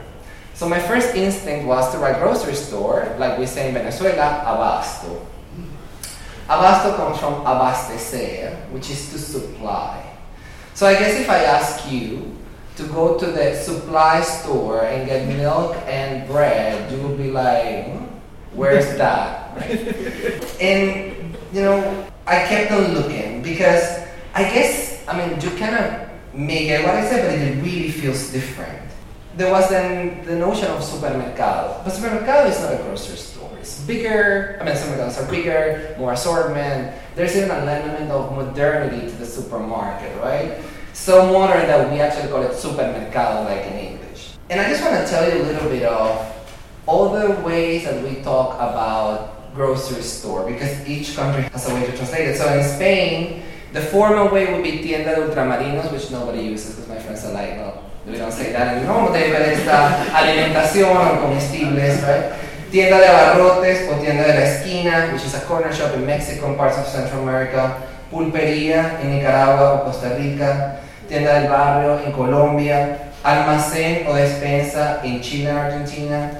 So 0.54 0.70
my 0.70 0.80
first 0.80 1.16
instinct 1.16 1.68
was 1.68 1.92
to 1.92 1.98
write 1.98 2.24
grocery 2.24 2.56
store, 2.56 3.14
like 3.20 3.38
we 3.38 3.46
say 3.46 3.68
in 3.68 3.74
Venezuela, 3.74 4.40
abasto. 4.48 5.20
Abasto 6.48 6.96
comes 6.96 7.20
from 7.20 7.44
abastecer, 7.44 8.72
which 8.72 8.90
is 8.90 9.12
to 9.12 9.20
supply. 9.20 10.16
So 10.76 10.88
I 10.88 10.94
guess 10.94 11.20
if 11.20 11.30
I 11.30 11.44
ask 11.44 11.92
you 11.92 12.38
to 12.78 12.84
go 12.84 13.20
to 13.20 13.26
the 13.26 13.54
supply 13.54 14.22
store 14.22 14.86
and 14.86 15.08
get 15.08 15.28
milk 15.28 15.76
and 15.88 16.26
bread, 16.28 16.90
you 16.90 17.00
will 17.00 17.18
be 17.18 17.32
like, 17.32 17.88
hmm, 17.88 18.06
where's 18.54 18.96
that? 18.98 19.58
Right? 19.58 19.82
and 20.62 21.36
you 21.52 21.62
know, 21.62 22.08
I 22.26 22.48
kept 22.48 22.72
on 22.72 22.94
looking 22.94 23.42
because 23.42 23.84
I 24.34 24.44
guess, 24.44 25.04
I 25.08 25.18
mean, 25.18 25.42
you 25.42 25.52
cannot 25.58 26.10
make 26.34 26.70
it 26.70 26.84
what 26.84 26.96
I 26.96 27.08
said, 27.08 27.28
but 27.28 27.36
it 27.38 27.62
really 27.62 27.92
feels 27.92 28.32
different. 28.32 28.80
There 29.36 29.52
was 29.52 29.70
then 29.70 30.26
the 30.26 30.36
notion 30.36 30.68
of 30.68 30.84
supermercado. 30.84 31.84
But 31.84 31.92
supermercado 31.94 32.50
is 32.50 32.60
not 32.62 32.74
a 32.74 32.78
grocery 32.78 33.18
store. 33.18 33.50
It's 33.60 33.82
bigger, 33.82 34.58
I 34.62 34.64
mean, 34.64 34.76
supermercados 34.76 35.22
are 35.22 35.30
bigger, 35.30 35.96
more 35.98 36.14
assortment. 36.14 36.96
There's 37.16 37.36
even 37.36 37.52
an 37.52 37.68
element 37.68 38.12
of 38.12 38.32
modernity 38.36 39.10
to 39.10 39.16
the 39.18 39.26
supermarket, 39.26 40.16
right? 40.22 40.62
So 40.94 41.32
modern 41.32 41.68
that 41.68 41.92
we 41.92 42.00
actually 42.00 42.30
call 42.30 42.44
it 42.44 42.56
supermercado, 42.56 43.46
like 43.46 43.66
in 43.66 43.74
English. 43.74 44.36
And 44.50 44.62
I 44.62 44.70
just 44.70 44.84
want 44.84 44.96
to 44.96 45.12
tell 45.12 45.28
you 45.28 45.42
a 45.42 45.46
little 45.46 45.70
bit 45.70 45.84
of 45.84 46.34
all 46.86 47.10
the 47.10 47.42
ways 47.42 47.86
that 47.86 48.04
we 48.04 48.22
talk 48.22 48.56
about 48.56 49.33
grocery 49.54 50.02
store 50.02 50.50
because 50.50 50.88
each 50.88 51.16
country 51.16 51.44
has 51.44 51.70
a 51.70 51.74
way 51.74 51.86
to 51.86 51.96
translate 51.96 52.30
it. 52.30 52.38
So 52.38 52.48
in 52.54 52.64
Spain, 52.64 53.44
the 53.72 53.82
formal 53.82 54.30
way 54.30 54.54
would 54.54 54.64
be 54.64 54.80
tienda 54.80 55.16
de 55.16 55.22
ultramarinos, 55.22 55.92
which 55.92 56.12
nobody 56.12 56.44
uses 56.44 56.76
because 56.76 56.90
my 56.90 57.00
friends 57.00 57.26
are 57.26 57.34
like, 57.34 57.58
well, 57.58 57.84
we 58.06 58.18
don't 58.18 58.32
say 58.32 58.52
that 58.52 58.78
in 58.78 58.86
normal 58.86 59.14
day, 59.14 59.32
but 59.32 59.42
it's 59.42 59.64
the 59.64 59.72
alimentación 59.72 60.94
or 60.94 61.18
comestibles, 61.22 62.02
right? 62.04 62.40
Tienda 62.70 63.00
de 63.00 63.08
abarrotes 63.08 63.88
o 63.90 64.02
tienda 64.02 64.24
de 64.24 64.34
la 64.34 64.46
esquina, 64.46 65.14
which 65.14 65.24
is 65.24 65.36
a 65.36 65.42
corner 65.42 65.72
shop 65.72 65.94
in 65.94 66.06
Mexico 66.06 66.48
and 66.48 66.58
parts 66.58 66.78
of 66.78 66.86
Central 66.88 67.22
America. 67.22 67.82
Pulpería 68.12 69.00
en 69.02 69.16
Nicaragua 69.16 69.82
o 69.82 69.86
Costa 69.86 70.16
Rica. 70.18 70.80
Tienda 71.08 71.40
del 71.40 71.50
barrio 71.50 72.00
en 72.04 72.12
Colombia. 72.12 73.12
Almacén 73.24 74.06
o 74.08 74.14
despensa 74.14 75.02
en 75.04 75.22
Chile 75.22 75.50
and 75.50 75.60
Argentina. 75.60 76.32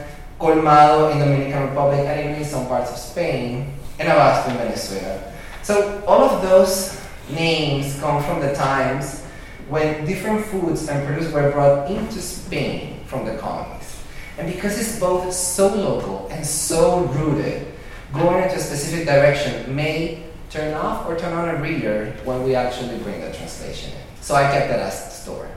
Colmado 0.44 1.08
in 1.08 1.20
Dominican 1.20 1.70
Republic 1.70 2.00
and 2.00 2.20
even 2.20 2.36
in 2.36 2.44
some 2.44 2.68
parts 2.68 2.92
of 2.92 2.98
Spain. 2.98 3.72
And 3.98 4.10
abasto 4.10 4.52
in 4.52 4.58
Venezuela. 4.58 5.34
So 5.62 6.04
all 6.06 6.22
of 6.22 6.42
those 6.42 7.00
names 7.30 7.98
come 8.02 8.22
from 8.24 8.42
the 8.42 8.54
times 8.54 9.24
when 9.70 10.06
different 10.06 10.46
foods 10.48 10.90
and 10.90 11.08
produce 11.08 11.32
were 11.32 11.50
brought 11.52 11.90
into 11.90 12.20
Spain 12.20 13.06
from 13.06 13.24
the 13.24 13.38
colonies. 13.38 14.04
And 14.38 14.52
because 14.52 14.78
it's 14.78 15.00
both 15.00 15.32
so 15.32 15.74
local 15.74 16.28
and 16.30 16.46
so 16.46 17.06
rooted, 17.06 17.68
going 18.12 18.44
into 18.44 18.56
a 18.56 18.60
specific 18.60 19.06
direction 19.06 19.74
may 19.74 20.24
turn 20.50 20.74
off 20.74 21.08
or 21.08 21.18
turn 21.18 21.34
on 21.34 21.56
a 21.56 21.62
reader 21.62 22.14
when 22.26 22.44
we 22.44 22.56
actually 22.56 22.98
bring 23.00 23.22
the 23.22 23.32
translation 23.32 23.94
in. 23.94 24.22
So 24.22 24.36
I 24.36 24.52
kept 24.52 24.68
that 24.68 24.80
as 24.80 25.22
story. 25.24 25.53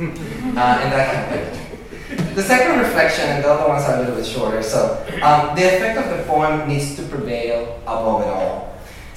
Uh, 0.00 0.80
and 0.82 0.92
that 0.92 1.36
it. 1.36 2.34
The 2.34 2.42
second 2.42 2.78
reflection, 2.78 3.24
and 3.24 3.44
the 3.44 3.50
other 3.50 3.68
ones 3.68 3.84
are 3.84 3.96
a 3.96 4.00
little 4.00 4.16
bit 4.16 4.24
shorter, 4.24 4.62
so 4.62 4.96
um, 5.22 5.54
the 5.56 5.64
effect 5.64 5.98
of 5.98 6.16
the 6.16 6.24
poem 6.24 6.68
needs 6.68 6.96
to 6.96 7.02
prevail 7.02 7.80
above 7.82 8.22
it 8.22 8.28
all. 8.28 8.68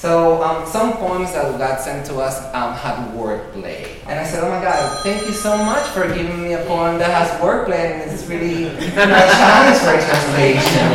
So 0.02 0.42
um, 0.42 0.66
some 0.66 0.94
poems 0.94 1.32
that 1.34 1.46
got 1.60 1.80
sent 1.80 2.08
to 2.08 2.18
us 2.18 2.42
um, 2.56 2.74
had 2.74 2.98
wordplay. 3.14 3.86
And 4.08 4.20
I 4.20 4.26
said, 4.26 4.44
oh 4.44 4.50
my 4.50 4.60
God, 4.60 5.04
thank 5.04 5.28
you 5.28 5.32
so 5.32 5.56
much 5.56 5.86
for 5.90 6.08
giving 6.08 6.42
me 6.42 6.54
a 6.54 6.66
poem 6.66 6.98
that 6.98 7.14
has 7.14 7.30
wordplay 7.40 8.02
and 8.02 8.10
it's 8.10 8.26
really 8.26 8.66
a 8.74 8.82
challenge 8.98 9.78
for 9.78 9.94
translation. 10.02 10.90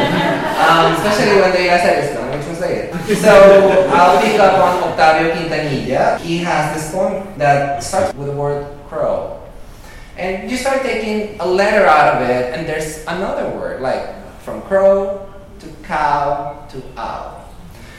Um, 0.59 0.99
especially 0.99 1.41
when 1.41 1.53
the 1.53 1.71
guy 1.71 1.79
said 1.79 2.03
it's 2.03 2.19
going 2.19 2.33
to 2.33 2.37
be 2.39 2.47
it. 2.67 3.17
So 3.19 3.89
I'll 3.93 4.21
pick 4.21 4.41
up 4.41 4.59
on 4.59 4.91
Octavio 4.91 5.35
Quintanilla. 5.37 6.19
He 6.19 6.39
has 6.39 6.75
this 6.75 6.93
poem 6.93 7.39
that 7.39 7.85
starts 7.85 8.13
with 8.15 8.27
the 8.27 8.33
word 8.33 8.67
crow. 8.89 9.41
And 10.17 10.51
you 10.51 10.57
start 10.57 10.83
taking 10.83 11.39
a 11.41 11.47
letter 11.47 11.87
out 11.87 12.17
of 12.17 12.29
it 12.29 12.55
and 12.55 12.67
there's 12.67 13.05
another 13.07 13.51
word, 13.57 13.83
like 13.83 14.15
from 14.41 14.63
crow 14.63 15.33
to 15.61 15.69
cow 15.83 16.67
to 16.71 16.83
owl. 16.97 17.53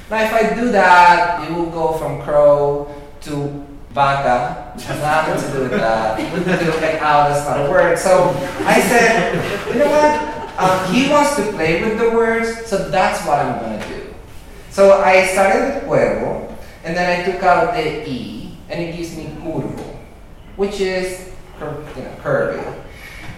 Now, 0.10 0.24
if 0.24 0.34
I 0.34 0.56
do 0.56 0.72
that, 0.72 1.48
it 1.48 1.54
will 1.54 1.70
go 1.70 1.94
from 1.94 2.22
crow 2.22 2.90
to 3.22 3.66
vaca, 3.92 4.72
which 4.76 4.88
nothing 4.88 5.44
to 5.44 5.58
do 5.58 5.64
with 5.64 5.72
that, 5.72 6.18
to 6.18 6.82
like, 6.82 7.02
owl, 7.02 7.30
that's 7.30 7.46
not 7.46 7.66
a 7.66 7.70
word. 7.70 7.98
So 8.00 8.30
I 8.66 8.80
said, 8.82 9.36
you 9.74 9.80
know 9.80 9.90
what? 9.90 10.38
Um, 10.58 10.94
he 10.94 11.10
wants 11.10 11.36
to 11.36 11.52
play 11.52 11.84
with 11.84 12.00
the 12.00 12.10
words, 12.12 12.66
so 12.66 12.90
that's 12.90 13.26
what 13.28 13.40
I'm 13.40 13.60
going 13.60 13.80
to 13.80 13.88
do. 13.88 14.14
So 14.72 15.02
I 15.02 15.28
started 15.28 15.76
with 15.76 15.84
cuervo, 15.84 16.56
and 16.84 16.96
then 16.96 17.20
I 17.20 17.32
took 17.32 17.44
out 17.44 17.74
the 17.74 18.10
E, 18.10 18.58
and 18.70 18.82
it 18.82 18.96
gives 18.96 19.16
me 19.16 19.26
curvo, 19.42 19.98
which 20.56 20.80
is 20.80 21.27
you 21.60 22.04
know, 22.04 22.16
curvy. 22.22 22.84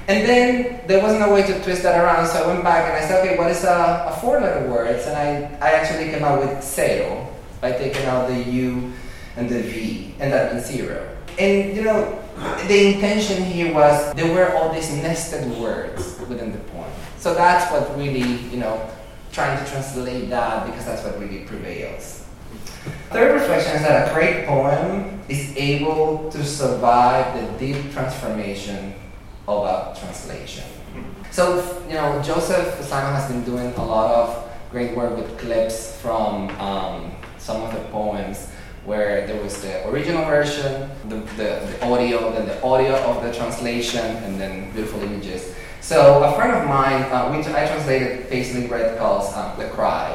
And 0.08 0.28
then 0.28 0.88
there 0.88 1.04
was 1.04 1.20
no 1.20 1.32
way 1.32 1.44
to 1.44 1.64
twist 1.64 1.84
that 1.84 2.04
around, 2.04 2.26
so 2.28 2.44
I 2.44 2.48
went 2.48 2.64
back 2.64 2.86
and 2.90 2.98
I 2.98 3.08
said, 3.08 3.24
okay, 3.24 3.38
what 3.38 3.52
is 3.52 3.64
a, 3.64 4.08
a 4.10 4.18
four-letter 4.20 4.68
word? 4.68 5.00
And 5.02 5.16
I, 5.16 5.68
I 5.68 5.72
actually 5.74 6.10
came 6.10 6.24
out 6.24 6.40
with 6.40 6.64
zero 6.64 7.28
by 7.62 7.74
taking 7.74 8.06
out 8.06 8.28
the 8.28 8.40
U 8.40 8.92
and 9.36 9.48
the 9.48 9.62
V, 9.62 10.16
and 10.20 10.34
that 10.34 10.54
means 10.54 10.66
zero. 10.66 11.16
And 11.38 11.76
you 11.76 11.84
know, 11.84 12.22
the 12.68 12.94
intention 12.94 13.44
here 13.44 13.74
was 13.74 14.14
there 14.14 14.34
were 14.34 14.56
all 14.56 14.74
these 14.74 14.92
nested 14.92 15.48
words 15.60 16.20
within 16.28 16.52
the 16.52 16.60
poem. 16.60 16.92
So 17.18 17.34
that's 17.34 17.72
what 17.72 17.96
really, 17.98 18.38
you 18.50 18.58
know, 18.58 18.90
trying 19.32 19.64
to 19.64 19.72
translate 19.72 20.30
that 20.30 20.66
because 20.66 20.86
that's 20.86 21.04
what 21.04 21.20
really 21.20 21.46
prevails. 21.46 22.19
Third 23.12 23.34
reflection 23.34 23.76
is 23.76 23.82
that 23.82 24.12
a 24.12 24.14
great 24.14 24.46
poem 24.46 25.20
is 25.28 25.58
able 25.58 26.30
to 26.30 26.46
survive 26.46 27.26
the 27.34 27.58
deep 27.58 27.92
transformation 27.92 28.94
of 29.48 29.66
a 29.66 30.00
translation. 30.00 30.64
So, 31.32 31.84
you 31.88 31.96
know, 31.96 32.22
Joseph 32.22 32.80
Simon 32.84 33.14
has 33.16 33.28
been 33.32 33.44
doing 33.44 33.74
a 33.78 33.84
lot 33.84 34.14
of 34.14 34.52
great 34.70 34.96
work 34.96 35.18
with 35.18 35.40
clips 35.40 36.00
from 36.00 36.50
um, 36.60 37.12
some 37.40 37.64
of 37.64 37.74
the 37.74 37.80
poems 37.90 38.48
where 38.86 39.26
there 39.26 39.42
was 39.42 39.60
the 39.62 39.90
original 39.90 40.24
version, 40.26 40.90
the, 41.10 41.16
the, 41.36 41.66
the, 41.66 41.86
audio, 41.86 42.32
then 42.32 42.48
the 42.48 42.62
audio 42.64 42.94
of 42.96 43.24
the 43.24 43.34
translation, 43.34 44.06
and 44.24 44.40
then 44.40 44.72
beautiful 44.72 45.02
images. 45.02 45.56
So 45.82 46.24
a 46.24 46.36
friend 46.36 46.52
of 46.52 46.68
mine, 46.68 47.02
uh, 47.12 47.34
which 47.34 47.48
I 47.48 47.66
translated 47.66 48.30
Paisley 48.30 48.68
Rekdal's 48.68 49.34
um, 49.36 49.58
The 49.58 49.66
Cry. 49.70 50.09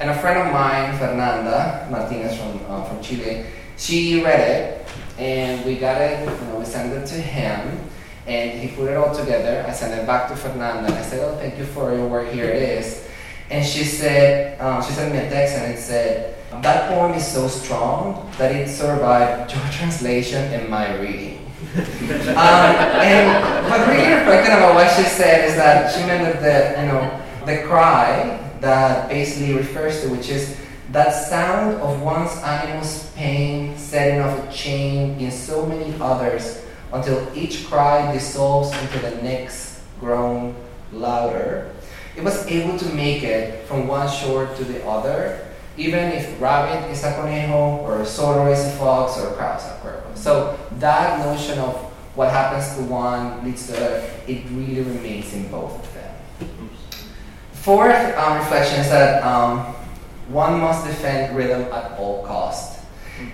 And 0.00 0.10
a 0.10 0.18
friend 0.18 0.46
of 0.46 0.52
mine, 0.52 0.96
Fernanda 0.98 1.86
Martinez 1.90 2.36
from, 2.36 2.60
uh, 2.68 2.84
from 2.84 3.02
Chile, 3.02 3.46
she 3.76 4.22
read 4.22 4.40
it, 4.40 4.88
and 5.18 5.64
we 5.64 5.76
got 5.76 6.00
it, 6.00 6.20
you 6.20 6.46
know, 6.48 6.58
we 6.58 6.64
sent 6.64 6.92
it 6.92 7.06
to 7.06 7.14
him, 7.14 7.78
and 8.26 8.60
he 8.60 8.74
put 8.74 8.90
it 8.90 8.96
all 8.96 9.14
together. 9.14 9.64
I 9.66 9.72
sent 9.72 9.98
it 10.00 10.06
back 10.06 10.28
to 10.28 10.36
Fernanda 10.36 10.86
and 10.86 10.94
I 10.94 11.02
said, 11.02 11.20
Oh, 11.20 11.36
thank 11.36 11.58
you 11.58 11.64
for 11.66 11.94
your 11.94 12.08
work. 12.08 12.32
Here 12.32 12.46
it 12.46 12.62
is. 12.62 13.06
And 13.50 13.64
she 13.64 13.84
said, 13.84 14.58
um, 14.60 14.82
she 14.82 14.92
sent 14.92 15.12
me 15.12 15.18
a 15.18 15.28
text 15.28 15.56
and 15.56 15.72
it 15.72 15.78
said, 15.78 16.36
That 16.62 16.88
poem 16.88 17.12
is 17.12 17.26
so 17.26 17.48
strong 17.48 18.30
that 18.38 18.54
it 18.54 18.68
survived 18.68 19.52
your 19.52 19.62
translation 19.72 20.42
and 20.54 20.68
my 20.68 20.98
reading. 20.98 21.40
um, 21.74 22.74
and 23.02 23.70
what 23.70 23.86
really 23.88 24.12
reflected 24.14 24.52
about 24.52 24.74
what 24.74 24.90
she 24.96 25.02
said 25.02 25.48
is 25.48 25.56
that 25.56 25.92
she 25.94 26.06
meant 26.06 26.40
that 26.40 26.76
the, 26.76 26.80
you 26.80 26.88
know, 26.88 27.22
the 27.46 27.66
cry 27.66 28.40
that 28.64 29.08
basically 29.08 29.54
refers 29.54 30.02
to, 30.02 30.08
which 30.08 30.28
is 30.30 30.56
that 30.90 31.12
sound 31.12 31.76
of 31.80 32.00
one's 32.00 32.32
animal's 32.42 33.10
pain 33.12 33.76
setting 33.76 34.20
off 34.20 34.48
a 34.48 34.52
chain 34.52 35.20
in 35.20 35.30
so 35.30 35.66
many 35.66 35.94
others 36.00 36.64
until 36.92 37.20
each 37.34 37.66
cry 37.66 38.12
dissolves 38.12 38.72
into 38.80 38.98
the 39.00 39.22
next 39.22 39.80
groan 40.00 40.54
louder. 40.92 41.70
It 42.16 42.22
was 42.22 42.46
able 42.46 42.78
to 42.78 42.86
make 42.94 43.22
it 43.22 43.66
from 43.66 43.88
one 43.88 44.08
shore 44.08 44.46
to 44.46 44.64
the 44.64 44.86
other, 44.86 45.44
even 45.76 46.12
if 46.12 46.40
rabbit 46.40 46.88
is 46.90 47.02
a 47.02 47.12
conejo, 47.14 47.82
or 47.82 47.98
zorro 48.06 48.52
is 48.52 48.64
a 48.64 48.70
fox, 48.78 49.18
or 49.18 49.34
crow 49.34 49.56
is 49.56 49.64
a 49.64 49.78
cuervo. 49.82 50.16
So 50.16 50.58
that 50.78 51.18
notion 51.26 51.58
of 51.58 51.74
what 52.14 52.30
happens 52.30 52.76
to 52.76 52.82
one 52.84 53.44
leads 53.44 53.66
to 53.66 53.72
the 53.72 53.78
other, 53.78 54.10
it 54.28 54.44
really 54.50 54.82
remains 54.82 55.34
in 55.34 55.50
both. 55.50 55.93
Fourth 57.64 58.14
um, 58.18 58.36
reflection 58.36 58.80
is 58.80 58.90
that 58.90 59.24
um, 59.24 59.60
one 60.28 60.60
must 60.60 60.86
defend 60.86 61.34
rhythm 61.34 61.62
at 61.72 61.98
all 61.98 62.22
cost. 62.22 62.84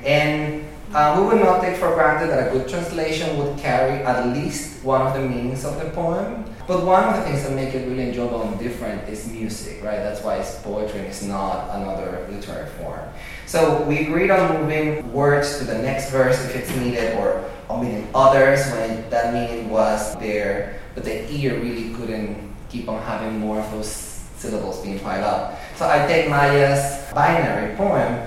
And 0.04 0.64
uh, 0.94 1.16
we 1.18 1.26
would 1.26 1.42
not 1.42 1.60
take 1.60 1.76
for 1.76 1.92
granted 1.94 2.28
that 2.28 2.46
a 2.46 2.52
good 2.52 2.68
translation 2.68 3.36
would 3.38 3.58
carry 3.58 4.04
at 4.04 4.28
least 4.28 4.84
one 4.84 5.04
of 5.04 5.14
the 5.14 5.28
meanings 5.28 5.64
of 5.64 5.80
the 5.80 5.90
poem. 5.90 6.44
But 6.68 6.86
one 6.86 7.02
of 7.02 7.16
the 7.16 7.22
things 7.22 7.42
that 7.42 7.56
make 7.56 7.74
it 7.74 7.88
really 7.88 8.10
enjoyable 8.10 8.42
and 8.42 8.56
different 8.56 9.08
is 9.08 9.28
music, 9.28 9.82
right? 9.82 9.96
That's 9.96 10.22
why 10.22 10.36
it's 10.36 10.62
poetry 10.62 11.00
and 11.00 11.08
it's 11.08 11.24
not 11.24 11.68
another 11.74 12.24
literary 12.30 12.70
form. 12.78 13.00
So 13.46 13.82
we 13.82 14.06
agreed 14.06 14.30
on 14.30 14.60
moving 14.60 15.12
words 15.12 15.58
to 15.58 15.64
the 15.64 15.78
next 15.78 16.12
verse 16.12 16.40
if 16.44 16.54
it's 16.54 16.70
needed, 16.76 17.18
or 17.18 17.50
omitting 17.68 18.06
others 18.14 18.64
when 18.70 19.10
that 19.10 19.34
meaning 19.34 19.70
was 19.70 20.14
there, 20.20 20.78
but 20.94 21.02
the 21.02 21.28
ear 21.32 21.58
really 21.58 21.92
couldn't 21.94 22.48
keep 22.68 22.88
on 22.88 23.02
having 23.02 23.40
more 23.40 23.58
of 23.58 23.68
those 23.72 24.09
syllables 24.40 24.80
being 24.80 24.98
piled 24.98 25.24
up. 25.24 25.60
So 25.76 25.88
I 25.88 26.06
take 26.06 26.28
Maya's 26.28 27.12
binary 27.12 27.76
poem 27.76 28.18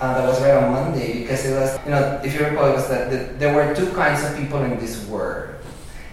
uh, 0.00 0.14
that 0.14 0.26
was 0.26 0.40
read 0.42 0.62
on 0.62 0.72
Monday 0.72 1.20
because 1.20 1.46
it 1.46 1.54
was, 1.54 1.78
you 1.84 1.92
know, 1.92 2.20
if 2.24 2.34
you 2.34 2.44
recall, 2.44 2.66
it 2.66 2.74
was 2.74 2.88
that 2.88 3.10
the, 3.10 3.32
there 3.38 3.54
were 3.54 3.74
two 3.74 3.90
kinds 3.92 4.24
of 4.24 4.36
people 4.36 4.62
in 4.62 4.78
this 4.78 5.06
world. 5.06 5.54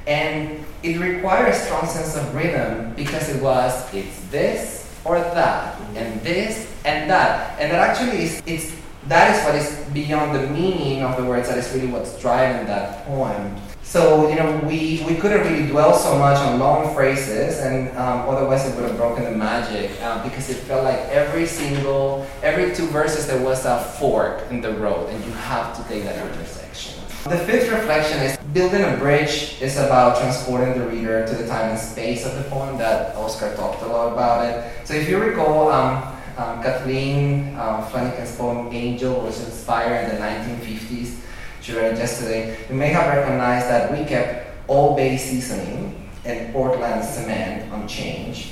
And 0.06 0.64
it 0.84 1.00
required 1.00 1.50
a 1.50 1.56
strong 1.56 1.88
sense 1.88 2.16
of 2.16 2.34
rhythm 2.36 2.94
because 2.96 3.28
it 3.30 3.42
was, 3.42 3.74
it's 3.94 4.20
this 4.30 4.88
or 5.04 5.20
that, 5.20 5.80
and 5.96 6.22
this 6.22 6.72
and 6.86 7.10
that. 7.10 7.60
And 7.60 7.72
that 7.72 7.90
actually 7.90 8.24
is, 8.24 8.42
it's, 8.46 8.76
that 9.08 9.36
is 9.36 9.44
what 9.44 9.56
is 9.56 9.94
beyond 9.94 10.36
the 10.36 10.48
meaning 10.48 11.02
of 11.02 11.18
the 11.18 11.24
words, 11.24 11.50
that 11.50 11.58
is 11.58 11.72
really 11.74 11.88
what's 11.88 12.20
driving 12.20 12.68
that 12.68 13.06
poem. 13.06 13.56
So, 13.88 14.28
you 14.28 14.36
know, 14.36 14.60
we, 14.66 15.02
we 15.08 15.16
couldn't 15.16 15.48
really 15.48 15.66
dwell 15.66 15.96
so 15.96 16.20
much 16.20 16.38
on 16.40 16.60
long 16.60 16.94
phrases, 16.94 17.60
and 17.62 17.88
um, 17.98 18.28
otherwise 18.28 18.68
it 18.68 18.76
would 18.76 18.84
have 18.84 18.98
broken 18.98 19.24
the 19.24 19.32
magic 19.32 19.92
uh, 20.02 20.22
because 20.26 20.50
it 20.50 20.58
felt 20.68 20.84
like 20.84 21.00
every 21.08 21.46
single, 21.46 22.28
every 22.44 22.76
two 22.76 22.86
verses 22.88 23.28
there 23.28 23.42
was 23.42 23.64
a 23.64 23.80
fork 23.98 24.44
in 24.52 24.60
the 24.60 24.74
road, 24.74 25.10
and 25.10 25.24
you 25.24 25.32
have 25.32 25.74
to 25.78 25.82
take 25.88 26.04
that 26.04 26.20
intersection. 26.20 26.96
The 27.30 27.38
fifth 27.38 27.72
reflection 27.72 28.18
is 28.20 28.36
building 28.54 28.84
a 28.84 28.98
bridge 28.98 29.56
is 29.62 29.78
about 29.78 30.20
transporting 30.20 30.78
the 30.78 30.86
reader 30.86 31.26
to 31.26 31.36
the 31.36 31.48
time 31.48 31.70
and 31.70 31.80
space 31.80 32.26
of 32.26 32.36
the 32.36 32.44
poem 32.50 32.78
that 32.80 33.16
Oscar 33.16 33.56
talked 33.56 33.84
a 33.84 33.88
lot 33.88 34.12
about 34.12 34.44
it. 34.44 34.86
So 34.86 34.96
if 34.96 35.08
you 35.08 35.18
recall, 35.18 35.72
um, 35.72 36.14
um, 36.36 36.62
Kathleen 36.62 37.56
uh, 37.56 37.86
Flanagan's 37.86 38.36
poem 38.36 38.68
Angel 38.74 39.22
was 39.22 39.40
inspired 39.46 40.10
in 40.10 40.16
the 40.16 40.22
1950s. 40.22 41.22
She 41.68 41.74
yesterday. 41.74 42.56
You 42.70 42.76
may 42.76 42.88
have 42.96 43.14
recognized 43.14 43.68
that 43.68 43.92
we 43.92 44.06
kept 44.06 44.70
Old 44.70 44.96
Bay 44.96 45.18
seasoning 45.18 46.10
and 46.24 46.54
Portland 46.54 47.04
cement 47.04 47.70
unchanged. 47.74 48.52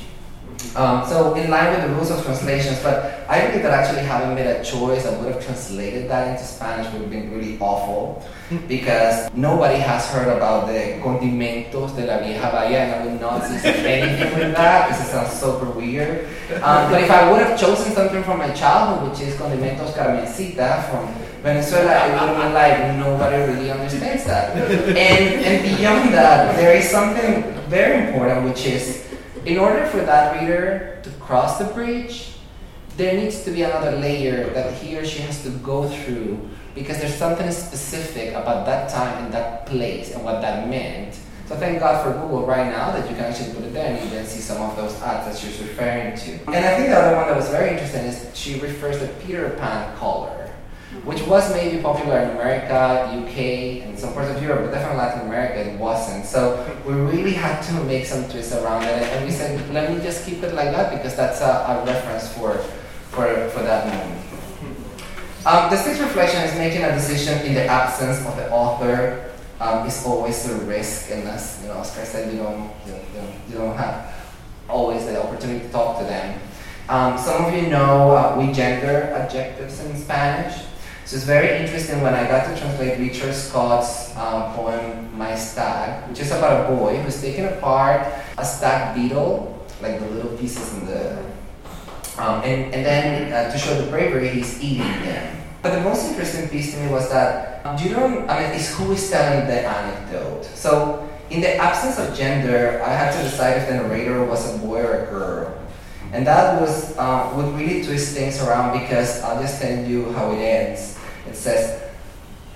Um, 0.76 1.08
so 1.08 1.34
in 1.36 1.50
line 1.50 1.72
with 1.72 1.88
the 1.88 1.96
rules 1.96 2.12
of 2.12 2.26
translations, 2.26 2.84
but 2.84 3.24
I 3.30 3.48
believe 3.48 3.64
that 3.64 3.72
actually 3.72 4.04
having 4.04 4.36
made 4.36 4.48
a 4.48 4.62
choice, 4.66 5.06
I 5.06 5.18
would 5.18 5.34
have 5.34 5.46
translated 5.46 6.10
that 6.10 6.28
into 6.28 6.44
Spanish 6.44 6.92
would 6.92 7.04
have 7.04 7.10
been 7.10 7.32
really 7.32 7.58
awful 7.62 8.28
because 8.68 9.34
nobody 9.34 9.80
has 9.80 10.06
heard 10.10 10.28
about 10.28 10.68
the 10.68 11.00
condimentos 11.02 11.96
de 11.96 12.06
la 12.06 12.18
vieja 12.20 12.52
bahía 12.52 12.84
and 12.84 12.96
I 12.96 13.06
would 13.06 13.22
not 13.22 13.46
see 13.46 13.66
anything 13.66 14.38
with 14.38 14.56
that 14.58 14.90
because 14.90 15.08
it 15.08 15.12
sounds 15.12 15.32
super 15.32 15.72
weird. 15.72 16.28
Um, 16.62 16.92
but 16.92 17.02
if 17.02 17.10
I 17.10 17.32
would 17.32 17.40
have 17.40 17.58
chosen 17.58 17.94
something 17.94 18.24
from 18.24 18.40
my 18.40 18.52
childhood, 18.52 19.10
which 19.10 19.22
is 19.22 19.36
condimentos 19.36 19.96
carmencita 19.96 20.84
from 20.92 21.25
Venezuela, 21.46 22.08
it 22.08 22.10
would 22.10 22.18
have 22.18 22.38
been 22.42 22.54
like 22.54 22.98
nobody 22.98 23.38
really 23.54 23.70
understands 23.70 24.26
that. 24.26 24.58
And, 24.58 24.98
and 24.98 25.78
beyond 25.78 26.12
that, 26.12 26.56
there 26.56 26.76
is 26.76 26.90
something 26.90 27.54
very 27.70 28.08
important, 28.08 28.46
which 28.46 28.66
is 28.66 29.06
in 29.46 29.60
order 29.60 29.86
for 29.86 29.98
that 29.98 30.42
reader 30.42 31.00
to 31.04 31.10
cross 31.22 31.60
the 31.60 31.66
bridge, 31.66 32.34
there 32.98 33.14
needs 33.14 33.44
to 33.44 33.52
be 33.52 33.62
another 33.62 33.92
layer 33.92 34.50
that 34.56 34.74
he 34.74 34.98
or 34.98 35.06
she 35.06 35.20
has 35.20 35.44
to 35.44 35.52
go 35.62 35.88
through 35.88 36.50
because 36.74 36.98
there's 36.98 37.14
something 37.14 37.52
specific 37.52 38.34
about 38.34 38.66
that 38.66 38.90
time 38.90 39.26
and 39.26 39.32
that 39.32 39.68
place 39.68 40.16
and 40.16 40.26
what 40.26 40.42
that 40.42 40.68
meant. 40.68 41.14
So 41.46 41.56
thank 41.56 41.80
God 41.80 42.04
for 42.04 42.20
Google 42.20 42.48
right 42.48 42.72
now 42.72 42.90
that 42.90 43.08
you 43.08 43.16
can 43.16 43.26
actually 43.26 43.54
put 43.54 43.64
it 43.66 43.72
there 43.72 43.94
and 43.94 44.04
you 44.04 44.10
can 44.10 44.26
see 44.26 44.42
some 44.42 44.64
of 44.64 44.76
those 44.76 45.00
ads 45.00 45.28
that 45.28 45.38
she's 45.38 45.62
referring 45.62 46.18
to. 46.18 46.32
And 46.48 46.66
I 46.66 46.76
think 46.76 46.90
the 46.90 46.98
other 46.98 47.16
one 47.16 47.28
that 47.28 47.38
was 47.38 47.50
very 47.50 47.70
interesting 47.70 48.06
is 48.06 48.32
she 48.34 48.60
refers 48.60 48.98
to 48.98 49.08
Peter 49.22 49.52
Pan 49.60 49.96
color 49.98 50.45
which 51.04 51.22
was 51.24 51.52
maybe 51.52 51.82
popular 51.82 52.20
in 52.20 52.30
America, 52.32 53.12
UK, 53.22 53.84
and 53.86 53.98
some 53.98 54.14
parts 54.14 54.32
of 54.32 54.42
Europe, 54.42 54.66
but 54.66 54.72
definitely 54.72 54.98
Latin 54.98 55.28
America 55.28 55.60
it 55.70 55.80
wasn't. 55.80 56.26
So 56.26 56.66
we 56.86 56.94
really 56.94 57.34
had 57.34 57.62
to 57.62 57.74
make 57.84 58.06
some 58.06 58.28
twists 58.30 58.54
around 58.54 58.84
it, 58.84 59.04
and 59.04 59.26
we 59.26 59.32
said, 59.32 59.60
let 59.74 59.92
me 59.92 60.02
just 60.02 60.26
keep 60.26 60.42
it 60.44 60.54
like 60.54 60.72
that 60.72 60.92
because 60.92 61.16
that's 61.16 61.42
a, 61.42 61.82
a 61.82 61.86
reference 61.86 62.32
for, 62.34 62.58
for, 63.12 63.50
for 63.50 63.64
that 63.64 63.88
moment. 63.88 64.22
Um, 65.46 65.70
the 65.70 65.78
sixth 65.78 66.02
reflection 66.02 66.42
is 66.42 66.56
making 66.56 66.84
a 66.84 66.92
decision 66.94 67.46
in 67.46 67.54
the 67.54 67.66
absence 67.66 68.26
of 68.26 68.36
the 68.36 68.50
author 68.50 69.32
um, 69.60 69.86
is 69.86 70.04
always 70.06 70.50
a 70.50 70.58
risk, 70.66 71.12
and 71.12 71.28
as 71.28 71.60
you 71.62 71.68
know, 71.68 71.76
Oscar 71.76 72.04
said, 72.04 72.34
you 72.34 72.40
don't, 72.40 72.72
you, 72.86 72.94
know, 72.94 73.34
you 73.50 73.58
don't 73.58 73.78
have 73.78 74.26
always 74.68 75.06
the 75.06 75.22
opportunity 75.22 75.66
to 75.66 75.72
talk 75.72 76.00
to 76.00 76.06
them. 76.06 76.40
Um, 76.90 77.18
some 77.18 77.46
of 77.46 77.54
you 77.54 77.68
know 77.68 78.12
uh, 78.12 78.36
we 78.38 78.54
gender 78.54 79.14
adjectives 79.16 79.80
in 79.82 79.98
Spanish. 79.98 80.66
So 81.06 81.18
it's 81.18 81.26
very 81.26 81.62
interesting 81.62 82.02
when 82.02 82.16
I 82.16 82.28
got 82.28 82.50
to 82.50 82.60
translate 82.60 82.98
Richard 82.98 83.36
Scott's 83.36 84.10
um, 84.18 84.54
poem 84.54 85.16
My 85.16 85.36
Stag, 85.36 86.10
which 86.10 86.20
is 86.20 86.32
about 86.32 86.66
a 86.66 86.76
boy 86.76 86.98
who's 86.98 87.22
taking 87.22 87.46
apart 87.46 88.12
a 88.40 88.44
stag 88.44 88.96
beetle, 88.96 89.64
like 89.84 90.00
the 90.00 90.08
little 90.08 90.36
pieces 90.36 90.74
in 90.74 90.88
the. 90.88 91.22
Um, 92.18 92.42
and, 92.42 92.74
and 92.74 92.84
then 92.84 93.32
uh, 93.32 93.52
to 93.52 93.58
show 93.60 93.80
the 93.80 93.88
bravery, 93.92 94.30
he's 94.30 94.60
eating 94.64 94.90
them. 95.06 95.44
But 95.62 95.76
the 95.76 95.82
most 95.82 96.10
interesting 96.10 96.50
piece 96.50 96.74
to 96.74 96.82
me 96.82 96.90
was 96.90 97.08
that 97.12 97.64
um, 97.68 97.78
you 97.78 97.94
don't, 97.94 98.28
I 98.28 98.42
mean, 98.42 98.58
is 98.58 98.76
who 98.76 98.92
is 98.94 99.08
telling 99.12 99.46
the 99.46 99.62
anecdote. 99.62 100.46
So 100.56 101.08
in 101.30 101.40
the 101.40 101.56
absence 101.58 102.00
of 102.00 102.18
gender, 102.18 102.82
I 102.84 102.90
had 102.90 103.12
to 103.14 103.22
decide 103.22 103.62
if 103.62 103.68
the 103.68 103.76
narrator 103.76 104.26
was 104.26 104.56
a 104.56 104.58
boy 104.58 104.82
or 104.82 105.06
a 105.06 105.06
girl. 105.06 105.56
And 106.14 106.26
that 106.26 106.60
was 106.60 106.98
uh, 106.98 107.32
would 107.36 107.54
really 107.54 107.84
twist 107.84 108.16
things 108.16 108.42
around 108.42 108.80
because 108.80 109.22
I'll 109.22 109.40
just 109.40 109.62
tell 109.62 109.86
you 109.86 110.12
how 110.14 110.32
it 110.32 110.40
ends. 110.40 110.95
It 111.28 111.36
says, 111.36 111.82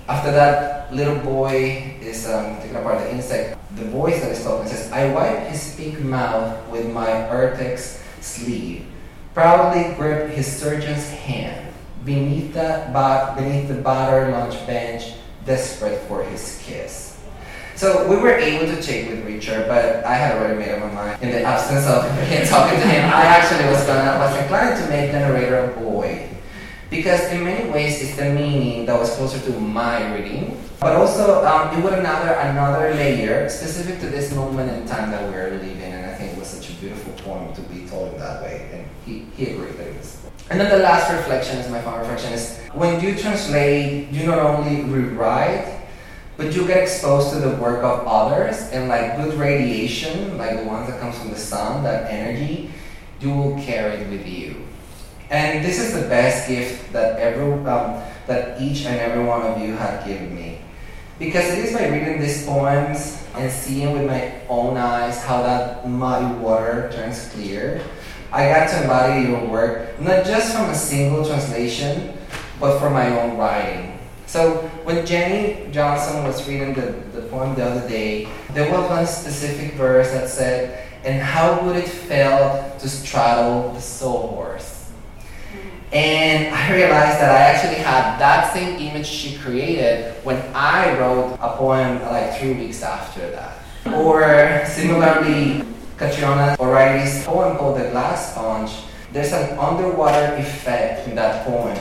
after 0.08 0.30
that 0.32 0.92
little 0.94 1.18
boy 1.18 1.96
is 2.00 2.28
um, 2.28 2.56
taking 2.60 2.76
apart 2.76 2.98
the 2.98 3.12
insect, 3.12 3.58
the 3.76 3.84
voice 3.84 4.20
that 4.20 4.32
is 4.32 4.42
talking 4.42 4.68
says, 4.68 4.90
I 4.92 5.12
wipe 5.12 5.46
his 5.48 5.74
pink 5.76 6.00
mouth 6.00 6.68
with 6.68 6.90
my 6.92 7.06
Aertex 7.06 8.02
sleeve, 8.20 8.86
proudly 9.34 9.94
grip 9.94 10.30
his 10.30 10.46
surgeon's 10.46 11.08
hand 11.10 11.72
beneath 12.04 12.54
the, 12.54 12.90
beneath 13.36 13.68
the 13.68 13.74
battered 13.74 14.32
lunch 14.32 14.54
bench, 14.66 15.14
desperate 15.44 16.00
for 16.08 16.24
his 16.24 16.60
kiss. 16.64 17.10
So 17.76 18.06
we 18.08 18.16
were 18.16 18.32
able 18.32 18.66
to 18.66 18.82
check 18.82 19.08
with 19.08 19.24
Richard, 19.24 19.66
but 19.66 20.04
I 20.04 20.14
had 20.14 20.36
already 20.36 20.58
made 20.58 20.72
up 20.72 20.80
my 20.80 20.92
mind. 20.92 21.22
In 21.22 21.30
the 21.30 21.42
absence 21.42 21.86
of 21.86 22.04
him 22.28 22.46
talking 22.48 22.78
to 22.78 22.86
him, 22.86 23.04
I 23.08 23.22
actually 23.22 23.70
was 23.70 23.86
gonna 23.86 24.18
was 24.18 24.36
inclined 24.36 24.76
to 24.82 24.90
make 24.90 25.12
the 25.12 25.20
narrator 25.20 25.64
a 25.64 25.80
boy. 25.80 26.28
Because 26.90 27.22
in 27.30 27.44
many 27.44 27.70
ways 27.70 28.02
it's 28.02 28.16
the 28.16 28.30
meaning 28.30 28.84
that 28.86 28.98
was 28.98 29.14
closer 29.14 29.38
to 29.38 29.60
my 29.60 30.12
reading. 30.12 30.60
But 30.80 30.96
also 30.96 31.46
um, 31.46 31.78
it 31.78 31.84
would 31.84 31.92
another 31.92 32.32
another 32.32 32.92
layer 32.94 33.48
specific 33.48 34.00
to 34.00 34.08
this 34.08 34.34
moment 34.34 34.70
in 34.72 34.88
time 34.88 35.12
that 35.12 35.22
we're 35.30 35.50
living 35.50 35.80
and 35.82 36.10
I 36.10 36.14
think 36.14 36.32
it 36.32 36.38
was 36.38 36.48
such 36.48 36.68
a 36.70 36.72
beautiful 36.74 37.12
poem 37.22 37.54
to 37.54 37.60
be 37.62 37.86
told 37.86 38.14
in 38.14 38.18
that 38.18 38.42
way. 38.42 38.68
And 38.72 38.88
he, 39.06 39.26
he 39.36 39.52
agreed 39.52 39.74
that 39.78 39.86
it 39.86 39.96
was. 39.98 40.18
And 40.50 40.58
then 40.58 40.68
the 40.68 40.82
last 40.82 41.12
reflection 41.12 41.58
is 41.58 41.70
my 41.70 41.80
final 41.80 42.00
reflection 42.00 42.32
is 42.32 42.58
when 42.74 43.00
you 43.00 43.14
translate, 43.14 44.08
you 44.08 44.26
not 44.26 44.38
only 44.38 44.82
rewrite 44.82 45.80
but 46.36 46.56
you 46.56 46.66
get 46.66 46.78
exposed 46.78 47.34
to 47.34 47.38
the 47.38 47.54
work 47.56 47.84
of 47.84 48.06
others 48.06 48.70
and 48.72 48.88
like 48.88 49.16
good 49.18 49.34
radiation, 49.34 50.38
like 50.38 50.56
the 50.56 50.64
ones 50.64 50.88
that 50.88 50.98
comes 50.98 51.16
from 51.18 51.28
the 51.28 51.36
sun, 51.36 51.84
that 51.84 52.10
energy, 52.10 52.70
you 53.20 53.30
will 53.30 53.62
carry 53.62 53.96
it 53.96 54.08
with 54.08 54.26
you. 54.26 54.56
And 55.30 55.64
this 55.64 55.78
is 55.78 55.94
the 55.94 56.08
best 56.08 56.48
gift 56.48 56.92
that 56.92 57.18
every 57.20 57.52
um, 57.70 58.02
that 58.26 58.60
each 58.60 58.84
and 58.84 58.98
every 58.98 59.24
one 59.24 59.42
of 59.42 59.60
you 59.60 59.74
have 59.74 60.04
given 60.04 60.34
me, 60.34 60.58
because 61.18 61.44
it 61.50 61.64
is 61.64 61.72
by 61.72 61.88
reading 61.88 62.20
these 62.20 62.44
poems 62.44 63.24
and 63.34 63.50
seeing 63.50 63.92
with 63.92 64.06
my 64.06 64.32
own 64.48 64.76
eyes 64.76 65.22
how 65.22 65.42
that 65.42 65.88
muddy 65.88 66.34
water 66.38 66.90
turns 66.92 67.28
clear. 67.32 67.80
I 68.32 68.48
got 68.48 68.68
to 68.70 68.82
embody 68.82 69.28
your 69.28 69.44
work 69.46 70.00
not 70.00 70.24
just 70.24 70.54
from 70.54 70.70
a 70.70 70.74
single 70.74 71.24
translation, 71.24 72.16
but 72.60 72.78
from 72.78 72.92
my 72.92 73.08
own 73.20 73.36
writing. 73.38 73.98
So 74.26 74.68
when 74.84 75.04
Jenny 75.04 75.70
Johnson 75.72 76.22
was 76.22 76.46
reading 76.46 76.74
the, 76.74 76.92
the 77.12 77.22
poem 77.28 77.56
the 77.56 77.64
other 77.64 77.88
day, 77.88 78.28
there 78.54 78.70
was 78.70 78.88
one 78.88 79.06
specific 79.06 79.74
verse 79.74 80.12
that 80.12 80.28
said, 80.28 80.86
and 81.04 81.20
how 81.20 81.64
would 81.64 81.74
it 81.76 81.88
feel 81.88 82.76
to 82.78 82.88
straddle 82.88 83.72
the 83.72 83.80
sawhorse? 83.80 84.69
And 85.92 86.54
I 86.54 86.72
realized 86.72 87.18
that 87.18 87.30
I 87.30 87.52
actually 87.52 87.82
had 87.82 88.18
that 88.18 88.52
same 88.54 88.78
image 88.78 89.06
she 89.06 89.36
created 89.38 90.14
when 90.24 90.40
I 90.54 90.96
wrote 90.98 91.36
a 91.40 91.56
poem 91.56 92.00
like 92.02 92.38
three 92.38 92.52
weeks 92.52 92.82
after 92.82 93.28
that. 93.30 93.58
Or 93.86 94.64
similarly, 94.66 95.64
Catriona 95.96 96.56
O'Reilly's 96.60 97.24
poem 97.24 97.56
called 97.56 97.80
The 97.80 97.90
Glass 97.90 98.32
Sponge, 98.32 98.70
there's 99.12 99.32
an 99.32 99.58
underwater 99.58 100.36
effect 100.36 101.08
in 101.08 101.16
that 101.16 101.44
poem. 101.44 101.76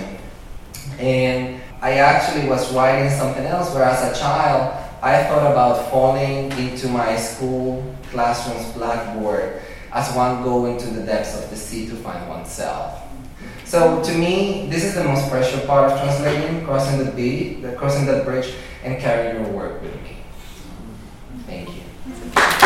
And 0.97 1.61
I 1.81 1.93
actually 1.93 2.49
was 2.49 2.73
writing 2.73 3.11
something 3.11 3.45
else 3.45 3.73
where 3.75 3.83
as 3.83 4.17
a 4.17 4.19
child 4.19 4.75
I 5.03 5.23
thought 5.23 5.51
about 5.51 5.89
falling 5.91 6.51
into 6.53 6.89
my 6.89 7.15
school 7.15 7.95
classroom's 8.11 8.73
blackboard 8.73 9.61
as 9.93 10.13
one 10.15 10.43
going 10.43 10.77
to 10.79 10.87
the 10.87 11.03
depths 11.05 11.41
of 11.41 11.49
the 11.49 11.55
sea 11.55 11.87
to 11.87 11.95
find 11.95 12.27
oneself. 12.27 13.08
So 13.69 14.01
to 14.01 14.17
me, 14.17 14.65
this 14.67 14.83
is 14.83 14.95
the 14.95 15.03
most 15.03 15.29
precious 15.29 15.63
part 15.67 15.91
of 15.91 15.99
translating, 15.99 16.65
crossing 16.65 17.05
the 17.05 17.11
beat, 17.11 17.63
crossing 17.77 18.07
that 18.07 18.25
bridge, 18.25 18.55
and 18.83 18.99
carrying 18.99 19.45
your 19.45 19.53
work 19.53 19.79
with 19.83 19.93
me. 19.93 20.17
Thank 21.45 21.69
you. 21.75 22.58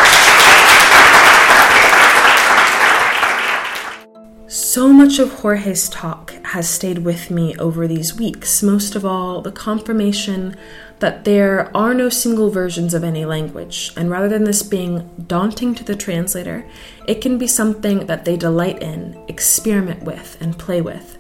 So 4.56 4.94
much 4.94 5.18
of 5.18 5.34
Jorge's 5.40 5.90
talk 5.90 6.34
has 6.46 6.70
stayed 6.70 7.00
with 7.00 7.32
me 7.32 7.56
over 7.56 7.88
these 7.88 8.16
weeks, 8.16 8.62
most 8.62 8.94
of 8.94 9.04
all, 9.04 9.42
the 9.42 9.52
confirmation 9.52 10.56
that 11.00 11.26
there 11.26 11.76
are 11.76 11.96
no 11.96 12.08
single 12.10 12.52
versions 12.52 12.94
of 12.94 13.04
any 13.04 13.26
language, 13.26 13.92
and 13.98 14.12
rather 14.12 14.30
than 14.30 14.44
this 14.44 14.62
being 14.62 15.10
daunting 15.26 15.74
to 15.74 15.84
the 15.84 15.96
translator, 15.96 16.68
it 17.08 17.20
can 17.20 17.40
be 17.40 17.48
something 17.48 18.06
that 18.06 18.26
they 18.26 18.38
delight 18.38 18.80
in, 18.84 19.20
experiment 19.28 20.04
with, 20.04 20.38
and 20.40 20.60
play 20.60 20.82
with. 20.82 21.18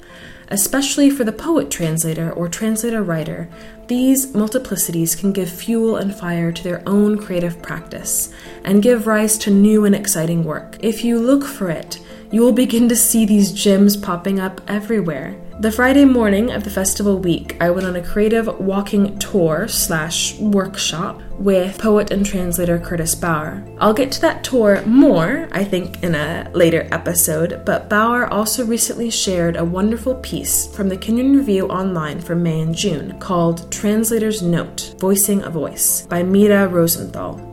Especially 0.50 1.10
for 1.10 1.24
the 1.24 1.32
poet 1.32 1.72
translator 1.72 2.32
or 2.32 2.48
translator 2.48 3.02
writer, 3.02 3.50
these 3.88 4.28
multiplicities 4.34 5.17
can 5.17 5.34
give 5.34 5.50
fuel 5.50 5.96
and 5.96 6.13
fire 6.13 6.52
to 6.52 6.63
their 6.63 6.88
own 6.88 7.17
creative 7.17 7.63
practice 7.63 8.32
and 8.63 8.84
give 8.84 9.08
rise 9.08 9.39
to 9.39 9.50
new 9.50 9.86
and 9.86 9.96
exciting 9.96 10.43
work. 10.43 10.78
If 10.82 11.04
you 11.04 11.17
look 11.17 11.43
for 11.43 11.72
it, 11.72 12.00
you 12.34 12.41
will 12.41 12.52
begin 12.52 12.89
to 12.89 12.96
see 12.96 13.26
these 13.26 13.52
gems 13.52 13.96
popping 13.96 14.39
up 14.39 14.60
everywhere. 14.67 15.39
The 15.60 15.72
Friday 15.72 16.04
morning 16.04 16.52
of 16.52 16.63
the 16.63 16.69
festival 16.72 17.19
week, 17.19 17.56
I 17.62 17.69
went 17.69 17.86
on 17.86 17.96
a 17.96 18.04
creative 18.04 18.60
walking 18.60 19.19
tour 19.19 19.67
slash 19.67 20.39
workshop 20.39 21.22
with 21.34 21.78
poet 21.78 22.10
and 22.10 22.26
translator 22.26 22.80
Curtis 22.80 23.13
Bauer. 23.13 23.63
I'll 23.80 23.93
get 23.93 24.12
to 24.13 24.22
that 24.22 24.43
tour 24.43 24.84
more, 24.88 25.48
I 25.52 25.63
think, 25.63 26.02
in 26.02 26.15
a 26.15 26.50
later 26.56 26.88
episode, 26.91 27.62
but 27.67 27.88
Bauer 27.88 28.26
also 28.26 28.65
recently 28.65 29.12
shared 29.12 29.56
a 29.56 29.63
wonderful 29.63 30.15
piece 30.15 30.65
from 30.76 30.89
the 30.89 30.98
Kenyon 30.98 31.38
Review 31.38 31.67
online 31.67 32.19
for 32.19 32.34
May 32.34 32.62
and 32.62 32.74
June 32.74 33.19
called 33.19 33.72
Translator's 33.72 34.41
Note 34.41 34.96
Voicing 34.98 35.43
a 35.43 35.52
Voice 35.52 36.08
by 36.08 36.24
Mira 36.24 36.67
Rosenthal. 36.67 37.52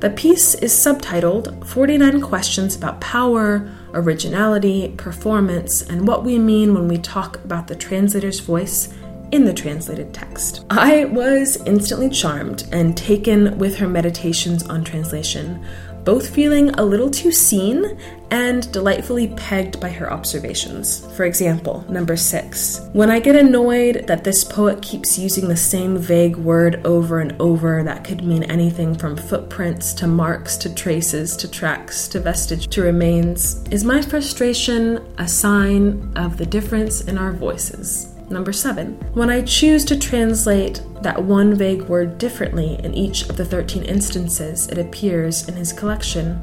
The 0.00 0.10
piece 0.10 0.54
is 0.56 0.72
subtitled 0.72 1.66
49 1.66 2.20
Questions 2.20 2.76
About 2.76 3.00
Power 3.00 3.70
originality, 3.94 4.94
performance, 4.96 5.82
and 5.82 6.06
what 6.06 6.24
we 6.24 6.38
mean 6.38 6.74
when 6.74 6.88
we 6.88 6.98
talk 6.98 7.36
about 7.44 7.68
the 7.68 7.76
translator's 7.76 8.40
voice 8.40 8.92
in 9.32 9.44
the 9.44 9.54
translated 9.54 10.12
text. 10.12 10.64
I 10.70 11.06
was 11.06 11.56
instantly 11.64 12.10
charmed 12.10 12.68
and 12.70 12.96
taken 12.96 13.58
with 13.58 13.76
her 13.78 13.88
meditations 13.88 14.62
on 14.68 14.84
translation, 14.84 15.64
both 16.04 16.34
feeling 16.34 16.70
a 16.70 16.84
little 16.84 17.10
too 17.10 17.32
seen 17.32 17.98
and 18.30 18.72
delightfully 18.72 19.28
pegged 19.36 19.78
by 19.78 19.90
her 19.90 20.10
observations. 20.10 21.06
For 21.16 21.24
example, 21.24 21.84
number 21.88 22.16
six. 22.16 22.80
When 22.94 23.10
I 23.10 23.20
get 23.20 23.36
annoyed 23.36 24.06
that 24.06 24.24
this 24.24 24.42
poet 24.42 24.80
keeps 24.80 25.18
using 25.18 25.48
the 25.48 25.56
same 25.56 25.98
vague 25.98 26.36
word 26.36 26.80
over 26.86 27.20
and 27.20 27.40
over 27.40 27.82
that 27.82 28.04
could 28.04 28.24
mean 28.24 28.44
anything 28.44 28.94
from 28.94 29.16
footprints 29.16 29.92
to 29.94 30.06
marks 30.06 30.56
to 30.58 30.74
traces 30.74 31.36
to 31.36 31.48
tracks 31.48 32.08
to 32.08 32.20
vestige 32.20 32.68
to 32.68 32.82
remains, 32.82 33.62
is 33.68 33.84
my 33.84 34.00
frustration 34.00 35.04
a 35.18 35.28
sign 35.28 36.12
of 36.16 36.38
the 36.38 36.46
difference 36.46 37.02
in 37.02 37.18
our 37.18 37.32
voices? 37.32 38.11
Number 38.32 38.52
seven, 38.52 38.94
when 39.12 39.28
I 39.28 39.42
choose 39.42 39.84
to 39.84 39.98
translate 39.98 40.80
that 41.02 41.22
one 41.22 41.54
vague 41.54 41.82
word 41.82 42.16
differently 42.16 42.80
in 42.82 42.94
each 42.94 43.28
of 43.28 43.36
the 43.36 43.44
13 43.44 43.82
instances 43.82 44.68
it 44.68 44.78
appears 44.78 45.48
in 45.48 45.54
his 45.54 45.70
collection, 45.70 46.42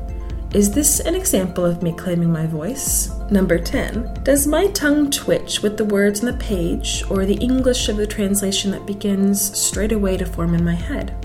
is 0.53 0.71
this 0.71 0.99
an 0.99 1.15
example 1.15 1.65
of 1.65 1.81
me 1.81 1.91
claiming 1.91 2.31
my 2.31 2.45
voice? 2.45 3.09
Number 3.31 3.57
10. 3.57 4.21
Does 4.23 4.45
my 4.45 4.67
tongue 4.67 5.09
twitch 5.09 5.63
with 5.63 5.77
the 5.77 5.85
words 5.85 6.19
on 6.19 6.27
the 6.27 6.37
page 6.37 7.03
or 7.09 7.25
the 7.25 7.35
English 7.37 7.89
of 7.89 7.97
the 7.97 8.05
translation 8.05 8.69
that 8.71 8.85
begins 8.85 9.57
straight 9.57 9.91
away 9.91 10.15
to 10.17 10.27
form 10.27 10.53
in 10.53 10.63
my 10.63 10.75
head? 10.75 11.15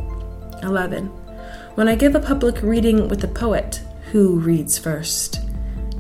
11. 0.63 1.09
When 1.75 1.89
I 1.89 1.95
give 1.95 2.15
a 2.15 2.21
public 2.21 2.63
reading 2.63 3.09
with 3.09 3.23
a 3.23 3.29
poet, 3.29 3.83
who 4.13 4.39
reads 4.39 4.79
first? 4.79 5.41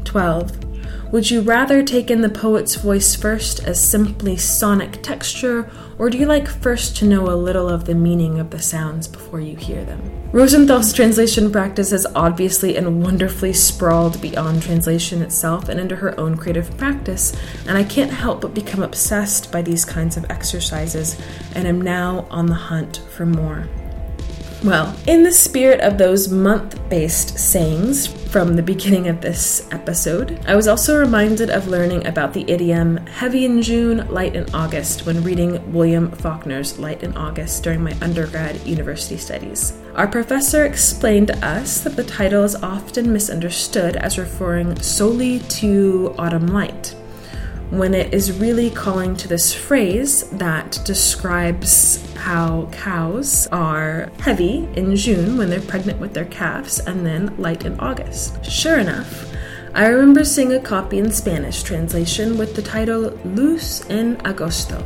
12. 0.04 0.73
Would 1.14 1.30
you 1.30 1.42
rather 1.42 1.84
take 1.84 2.10
in 2.10 2.22
the 2.22 2.28
poet's 2.28 2.74
voice 2.74 3.14
first 3.14 3.62
as 3.62 3.80
simply 3.80 4.36
sonic 4.36 5.00
texture, 5.00 5.70
or 5.96 6.10
do 6.10 6.18
you 6.18 6.26
like 6.26 6.48
first 6.48 6.96
to 6.96 7.04
know 7.04 7.30
a 7.30 7.38
little 7.38 7.68
of 7.68 7.84
the 7.84 7.94
meaning 7.94 8.40
of 8.40 8.50
the 8.50 8.60
sounds 8.60 9.06
before 9.06 9.38
you 9.38 9.54
hear 9.54 9.84
them? 9.84 10.02
Rosenthal's 10.32 10.92
translation 10.92 11.52
practice 11.52 11.92
is 11.92 12.04
obviously 12.16 12.76
and 12.76 13.00
wonderfully 13.00 13.52
sprawled 13.52 14.20
beyond 14.20 14.64
translation 14.64 15.22
itself 15.22 15.68
and 15.68 15.78
into 15.78 15.94
her 15.94 16.18
own 16.18 16.36
creative 16.36 16.76
practice, 16.76 17.32
and 17.68 17.78
I 17.78 17.84
can't 17.84 18.10
help 18.10 18.40
but 18.40 18.52
become 18.52 18.82
obsessed 18.82 19.52
by 19.52 19.62
these 19.62 19.84
kinds 19.84 20.16
of 20.16 20.28
exercises, 20.28 21.16
and 21.54 21.68
am 21.68 21.80
now 21.80 22.26
on 22.28 22.46
the 22.46 22.54
hunt 22.54 23.02
for 23.14 23.24
more. 23.24 23.68
Well, 24.64 24.96
in 25.06 25.22
the 25.22 25.30
spirit 25.30 25.82
of 25.82 25.98
those 25.98 26.30
month 26.30 26.88
based 26.88 27.38
sayings 27.38 28.06
from 28.06 28.56
the 28.56 28.62
beginning 28.62 29.08
of 29.08 29.20
this 29.20 29.68
episode, 29.70 30.40
I 30.46 30.56
was 30.56 30.68
also 30.68 30.98
reminded 30.98 31.50
of 31.50 31.68
learning 31.68 32.06
about 32.06 32.32
the 32.32 32.50
idiom 32.50 32.96
heavy 33.06 33.44
in 33.44 33.60
June, 33.60 34.08
light 34.08 34.34
in 34.34 34.52
August 34.54 35.04
when 35.04 35.22
reading 35.22 35.70
William 35.70 36.10
Faulkner's 36.12 36.78
Light 36.78 37.02
in 37.02 37.14
August 37.14 37.62
during 37.62 37.84
my 37.84 37.94
undergrad 38.00 38.58
university 38.66 39.18
studies. 39.18 39.78
Our 39.96 40.06
professor 40.06 40.64
explained 40.64 41.26
to 41.26 41.46
us 41.46 41.82
that 41.82 41.94
the 41.94 42.02
title 42.02 42.42
is 42.42 42.56
often 42.56 43.12
misunderstood 43.12 43.96
as 43.96 44.16
referring 44.16 44.80
solely 44.80 45.40
to 45.40 46.14
autumn 46.16 46.46
light 46.46 46.96
when 47.70 47.94
it 47.94 48.12
is 48.12 48.32
really 48.32 48.70
calling 48.70 49.16
to 49.16 49.28
this 49.28 49.52
phrase 49.52 50.28
that 50.30 50.80
describes 50.84 52.04
how 52.14 52.68
cows 52.72 53.46
are 53.48 54.10
heavy 54.20 54.68
in 54.76 54.94
June 54.96 55.36
when 55.36 55.50
they're 55.50 55.60
pregnant 55.60 55.98
with 56.00 56.14
their 56.14 56.26
calves 56.26 56.78
and 56.80 57.04
then 57.04 57.36
light 57.36 57.64
in 57.64 57.78
August. 57.80 58.44
Sure 58.44 58.78
enough, 58.78 59.30
I 59.74 59.88
remember 59.88 60.24
seeing 60.24 60.52
a 60.52 60.60
copy 60.60 60.98
in 60.98 61.10
Spanish 61.10 61.64
translation 61.64 62.38
with 62.38 62.54
the 62.54 62.62
title 62.62 63.18
Luz 63.24 63.84
en 63.90 64.16
Agosto, 64.18 64.80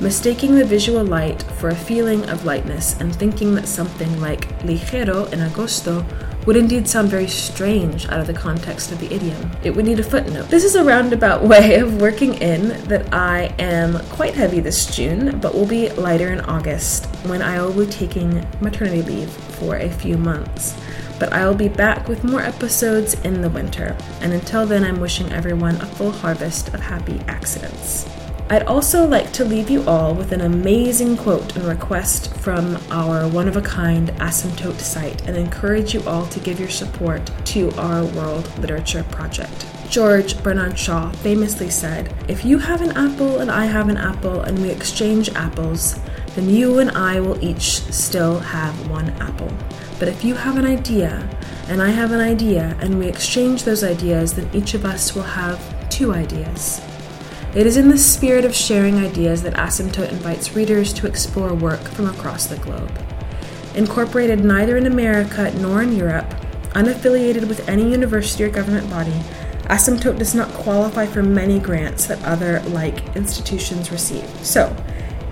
mistaking 0.00 0.54
the 0.54 0.64
visual 0.64 1.04
light 1.04 1.42
for 1.58 1.68
a 1.68 1.74
feeling 1.74 2.26
of 2.30 2.46
lightness 2.46 2.98
and 3.00 3.14
thinking 3.14 3.54
that 3.56 3.68
something 3.68 4.18
like 4.18 4.48
ligero 4.60 5.30
en 5.34 5.40
agosto 5.40 6.06
would 6.46 6.56
indeed 6.56 6.88
sound 6.88 7.08
very 7.08 7.26
strange 7.26 8.08
out 8.08 8.20
of 8.20 8.26
the 8.26 8.32
context 8.32 8.92
of 8.92 8.98
the 8.98 9.12
idiom. 9.12 9.50
It 9.62 9.70
would 9.74 9.84
need 9.84 10.00
a 10.00 10.02
footnote. 10.02 10.48
This 10.48 10.64
is 10.64 10.74
a 10.74 10.84
roundabout 10.84 11.42
way 11.50 11.78
of 11.78 12.00
working 12.00 12.34
in 12.34 12.68
that 12.88 13.12
I 13.12 13.54
am 13.58 13.98
quite 14.08 14.34
heavy 14.34 14.60
this 14.60 14.94
June, 14.94 15.38
but 15.40 15.54
will 15.54 15.66
be 15.66 15.90
lighter 15.90 16.32
in 16.32 16.40
August 16.40 17.06
when 17.26 17.42
I 17.42 17.62
will 17.62 17.84
be 17.84 17.90
taking 17.90 18.46
maternity 18.60 19.02
leave 19.02 19.30
for 19.30 19.76
a 19.76 19.90
few 19.90 20.16
months. 20.16 20.76
But 21.18 21.32
I 21.34 21.46
will 21.46 21.54
be 21.54 21.68
back 21.68 22.08
with 22.08 22.24
more 22.24 22.40
episodes 22.40 23.14
in 23.24 23.42
the 23.42 23.50
winter, 23.50 23.96
and 24.22 24.32
until 24.32 24.64
then, 24.64 24.84
I'm 24.84 25.00
wishing 25.00 25.30
everyone 25.32 25.76
a 25.76 25.86
full 25.86 26.12
harvest 26.12 26.72
of 26.72 26.80
happy 26.80 27.20
accidents. 27.28 28.08
I'd 28.52 28.64
also 28.64 29.06
like 29.06 29.32
to 29.34 29.44
leave 29.44 29.70
you 29.70 29.84
all 29.84 30.12
with 30.12 30.32
an 30.32 30.40
amazing 30.40 31.16
quote 31.16 31.54
and 31.54 31.64
request 31.66 32.34
from 32.38 32.78
our 32.90 33.28
one 33.28 33.46
of 33.46 33.56
a 33.56 33.62
kind 33.62 34.08
asymptote 34.14 34.80
site 34.80 35.24
and 35.28 35.36
encourage 35.36 35.94
you 35.94 36.02
all 36.02 36.26
to 36.26 36.40
give 36.40 36.58
your 36.58 36.68
support 36.68 37.30
to 37.44 37.70
our 37.76 38.04
World 38.06 38.50
Literature 38.58 39.04
Project. 39.04 39.66
George 39.88 40.42
Bernard 40.42 40.76
Shaw 40.76 41.12
famously 41.12 41.70
said, 41.70 42.12
If 42.26 42.44
you 42.44 42.58
have 42.58 42.80
an 42.80 42.90
apple 42.96 43.38
and 43.38 43.52
I 43.52 43.66
have 43.66 43.88
an 43.88 43.96
apple 43.96 44.40
and 44.40 44.60
we 44.60 44.70
exchange 44.70 45.30
apples, 45.36 46.00
then 46.34 46.50
you 46.50 46.80
and 46.80 46.90
I 46.90 47.20
will 47.20 47.40
each 47.44 47.82
still 47.84 48.40
have 48.40 48.90
one 48.90 49.10
apple. 49.20 49.52
But 50.00 50.08
if 50.08 50.24
you 50.24 50.34
have 50.34 50.58
an 50.58 50.66
idea 50.66 51.30
and 51.68 51.80
I 51.80 51.90
have 51.90 52.10
an 52.10 52.20
idea 52.20 52.76
and 52.80 52.98
we 52.98 53.06
exchange 53.06 53.62
those 53.62 53.84
ideas, 53.84 54.34
then 54.34 54.50
each 54.52 54.74
of 54.74 54.84
us 54.84 55.14
will 55.14 55.22
have 55.22 55.88
two 55.88 56.12
ideas. 56.12 56.80
It 57.52 57.66
is 57.66 57.76
in 57.76 57.88
the 57.88 57.98
spirit 57.98 58.44
of 58.44 58.54
sharing 58.54 58.98
ideas 58.98 59.42
that 59.42 59.54
Asymptote 59.54 60.12
invites 60.12 60.54
readers 60.54 60.92
to 60.92 61.08
explore 61.08 61.52
work 61.52 61.80
from 61.80 62.08
across 62.08 62.46
the 62.46 62.56
globe. 62.58 62.96
Incorporated 63.74 64.44
neither 64.44 64.76
in 64.76 64.86
America 64.86 65.52
nor 65.58 65.82
in 65.82 65.96
Europe, 65.96 66.32
unaffiliated 66.74 67.48
with 67.48 67.68
any 67.68 67.90
university 67.90 68.44
or 68.44 68.50
government 68.50 68.88
body, 68.88 69.20
Asymptote 69.64 70.16
does 70.16 70.32
not 70.32 70.48
qualify 70.54 71.06
for 71.06 71.24
many 71.24 71.58
grants 71.58 72.06
that 72.06 72.22
other 72.24 72.60
like 72.68 73.16
institutions 73.16 73.90
receive. 73.90 74.28
So, 74.46 74.72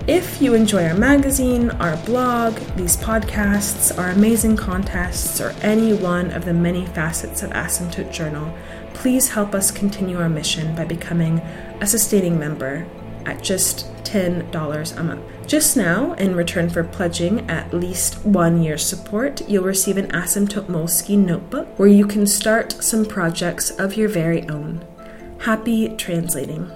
if 0.05 0.41
you 0.41 0.55
enjoy 0.55 0.87
our 0.87 0.97
magazine, 0.97 1.69
our 1.71 1.95
blog, 2.05 2.55
these 2.75 2.97
podcasts, 2.97 3.97
our 3.97 4.09
amazing 4.09 4.57
contests, 4.57 5.39
or 5.39 5.51
any 5.61 5.93
one 5.93 6.31
of 6.31 6.43
the 6.43 6.53
many 6.53 6.85
facets 6.85 7.43
of 7.43 7.51
Asymptote 7.51 8.11
Journal, 8.11 8.53
please 8.93 9.29
help 9.29 9.53
us 9.53 9.71
continue 9.71 10.19
our 10.19 10.27
mission 10.27 10.75
by 10.75 10.83
becoming 10.83 11.41
a 11.81 11.87
sustaining 11.87 12.39
member 12.39 12.87
at 13.25 13.43
just 13.43 13.91
$10 14.03 14.97
a 14.97 15.03
month. 15.03 15.23
Just 15.47 15.75
now, 15.75 16.13
in 16.13 16.35
return 16.35 16.69
for 16.69 16.83
pledging 16.83 17.49
at 17.49 17.73
least 17.73 18.23
one 18.25 18.61
year's 18.61 18.85
support, 18.85 19.47
you'll 19.49 19.63
receive 19.63 19.97
an 19.97 20.07
Asymptote 20.11 20.67
Moleskine 20.67 21.25
notebook 21.25 21.67
where 21.79 21.89
you 21.89 22.05
can 22.05 22.27
start 22.27 22.71
some 22.83 23.05
projects 23.05 23.71
of 23.71 23.95
your 23.95 24.09
very 24.09 24.47
own. 24.49 24.85
Happy 25.39 25.89
translating. 25.95 26.71